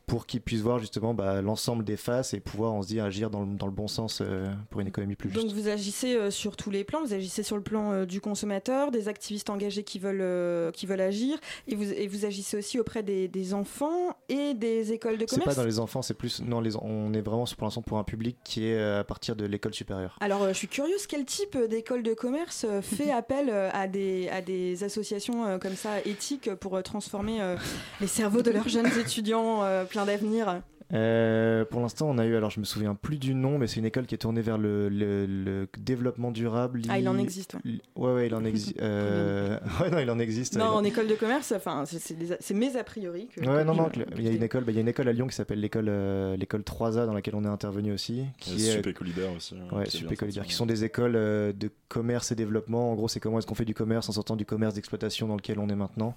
[0.10, 3.30] pour qu'ils puissent voir justement bah, l'ensemble des faces et pouvoir, on se dit, agir
[3.30, 5.46] dans le, dans le bon sens euh, pour une économie plus juste.
[5.46, 8.20] Donc vous agissez euh, sur tous les plans, vous agissez sur le plan euh, du
[8.20, 11.38] consommateur, des activistes engagés qui veulent, qui veulent agir,
[11.68, 15.36] et vous, et vous agissez aussi auprès des, des enfants et des écoles de C'est
[15.36, 15.56] commerce.
[15.56, 16.42] pas dans les enfants, c'est plus.
[16.42, 19.46] Non, les, on est vraiment pour l'instant pour un public qui est à partir de
[19.46, 20.18] l'école supérieure.
[20.22, 24.84] Alors, je suis curieuse, quel type d'école de commerce fait appel à des, à des
[24.84, 27.56] associations comme ça éthiques pour transformer
[28.02, 29.64] les cerveaux de leurs jeunes étudiants
[30.06, 33.68] d'avenir Euh, pour l'instant, on a eu, alors je me souviens plus du nom, mais
[33.68, 36.82] c'est une école qui est tournée vers le, le- le développement durable.
[36.90, 37.80] Ah, il en existe, ouais.
[37.96, 38.74] Ouais, ouais, il en existe.
[38.82, 40.58] euh, ouais, non, il en existe.
[40.58, 43.28] Non, en- en école de commerce, enfin, c'est- mes a priori.
[43.28, 44.88] Que, Ouais, que non, non, il y a une école, bah, il y a une
[44.88, 48.26] école à Lyon qui s'appelle l'école euh, l'école 3A dans laquelle on est intervenu aussi.
[48.40, 50.66] Qui est Sup Écolidaire aussi, hein, Ouais, qui est Sup bien Écolidaire, sorti, qui sont
[50.66, 52.92] des écoles euh, de commerce et développement.
[52.92, 55.36] En gros, c'est comment est-ce qu'on fait du commerce en sortant du commerce d'exploitation dans
[55.36, 56.16] lequel on est maintenant.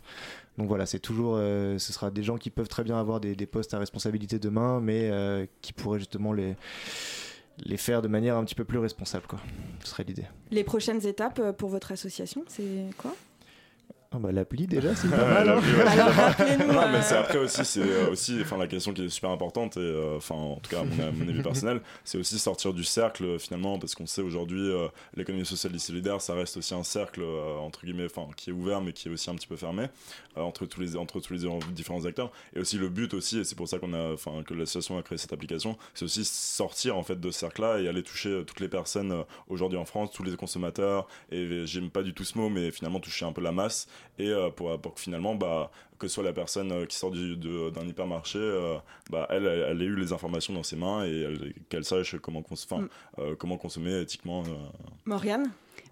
[0.58, 3.34] Donc voilà, c'est toujours, euh, ce sera des gens qui peuvent très bien avoir des,
[3.46, 6.56] postes à responsabilité demain, mais euh, qui pourraient justement les
[7.58, 9.38] les faire de manière un petit peu plus responsable, quoi.
[9.84, 10.24] Ce serait l'idée.
[10.50, 13.14] Les prochaines étapes euh, pour votre association, c'est quoi?
[14.14, 15.46] Ah bah, l'appli déjà, c'est pas mal.
[15.46, 15.60] la hein.
[15.60, 15.86] pluie, ouais.
[15.86, 19.04] Alors, rappelez-nous, Non, euh, mais c'est après aussi, c'est euh, aussi, enfin la question qui
[19.04, 21.80] est super importante et euh, enfin en tout cas à mon, à mon avis personnel,
[22.04, 25.78] c'est aussi sortir du cercle euh, finalement parce qu'on sait aujourd'hui euh, l'économie sociale et
[25.78, 29.08] solidaire, ça reste aussi un cercle euh, entre guillemets, enfin qui est ouvert mais qui
[29.08, 29.86] est aussi un petit peu fermé
[30.36, 33.44] euh, entre tous les entre tous les différents acteurs et aussi le but aussi et
[33.44, 36.96] c'est pour ça qu'on a, enfin que l'association a créé cette application, c'est aussi sortir
[36.96, 39.84] en fait de ce cercle-là et aller toucher euh, toutes les personnes euh, aujourd'hui en
[39.84, 43.32] France, tous les consommateurs et j'aime pas du tout ce mot mais finalement toucher un
[43.32, 46.72] peu la masse et euh, pour, pour que finalement bah que ce soit la personne
[46.72, 48.76] euh, qui sort du- de- d'un hypermarché, euh,
[49.10, 52.16] bah, elle, elle, elle ait eu les informations dans ses mains et elle- qu'elle sache
[52.20, 53.36] comment, cons- Mm.
[53.38, 54.42] comment consommer éthiquement.
[54.42, 54.54] euh.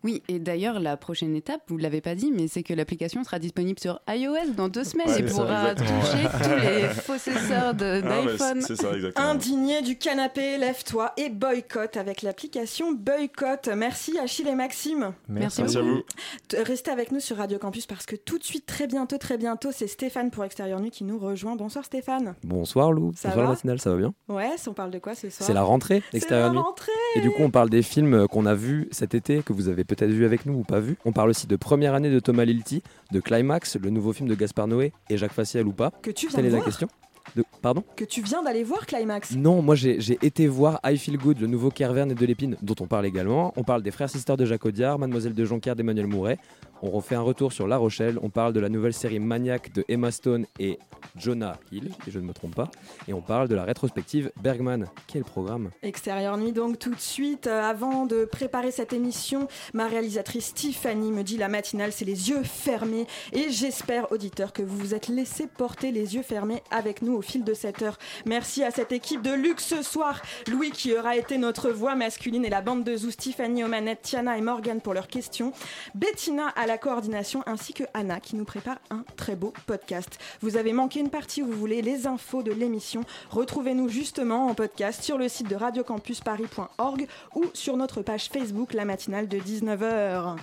[0.05, 3.23] Oui, et d'ailleurs, la prochaine étape, vous ne l'avez pas dit, mais c'est que l'application
[3.25, 7.69] sera disponible sur iOS dans deux semaines Ouais, et ça, pourra toucher tous les possesseurs
[7.69, 8.59] Ah, d'iPhone.
[8.59, 9.13] exactement.
[9.17, 13.69] Indigné du canapé, lève-toi et boycott avec l'application Boycott.
[13.77, 15.13] Merci Achille et Maxime.
[15.29, 15.95] Merci Merci à beaucoup.
[15.97, 16.65] vous.
[16.65, 19.71] Restez avec nous sur Radio Campus parce que tout de suite, très bientôt, très bientôt,
[19.73, 21.57] c'est Stéphane pour Extérieur Nuit qui nous rejoint.
[21.57, 22.35] Bonsoir Stéphane.
[22.45, 25.15] Bonsoir Lou, Ça bonsoir va la matinale, ça va bien Ouais, on parle de quoi
[25.15, 26.59] ce soir C'est la rentrée la nuit.
[26.59, 29.69] rentrée Et du coup, on parle des films qu'on a vus cet été, que vous
[29.69, 30.97] avez peut-être vus avec nous ou pas vus.
[31.05, 32.83] On parle aussi de Première année de Thomas Lilti,
[33.13, 35.91] de Climax, le nouveau film de Gaspard Noé et Jacques Facial ou pas.
[36.03, 36.89] Que tu viens Telle de est la question.
[37.37, 37.45] De...
[37.63, 37.85] Pardon?
[37.97, 39.37] Que tu viens d'aller voir Climax.
[39.37, 42.57] Non, moi j'ai j'ai été voir I Feel Good, le nouveau Kerverne et de l'Épine,
[42.63, 43.53] dont on parle également.
[43.57, 46.39] On parle des frères sisters de Jacques Audiard, Mademoiselle de Jonquière d'Emmanuel Mouret.
[46.83, 48.19] On refait un retour sur La Rochelle.
[48.23, 50.79] On parle de la nouvelle série Maniac de Emma Stone et
[51.15, 52.71] Jonah Hill, si je ne me trompe pas.
[53.07, 54.87] Et on parle de la rétrospective Bergman.
[55.07, 59.89] Quel programme Extérieur Nuit, donc tout de suite, euh, avant de préparer cette émission, ma
[59.89, 63.07] réalisatrice Tiffany me dit la matinale, c'est les yeux fermés.
[63.33, 67.23] Et j'espère, auditeurs, que vous vous êtes laissé porter les yeux fermés avec nous au
[67.23, 67.99] fil de cette heure.
[68.25, 70.23] Merci à cette équipe de luxe ce soir.
[70.51, 74.01] Louis qui aura été notre voix masculine et la bande de Zouz, Tiffany aux manettes,
[74.03, 75.53] Tiana et Morgan pour leurs questions,
[75.95, 80.21] Bettina à la coordination ainsi que Anna qui nous prépare un très beau podcast.
[80.41, 84.55] Vous avez manqué une partie où vous voulez les infos de l'émission, retrouvez-nous justement en
[84.55, 90.37] podcast sur le site de radiocampusparis.org ou sur notre page Facebook la matinale de 19h.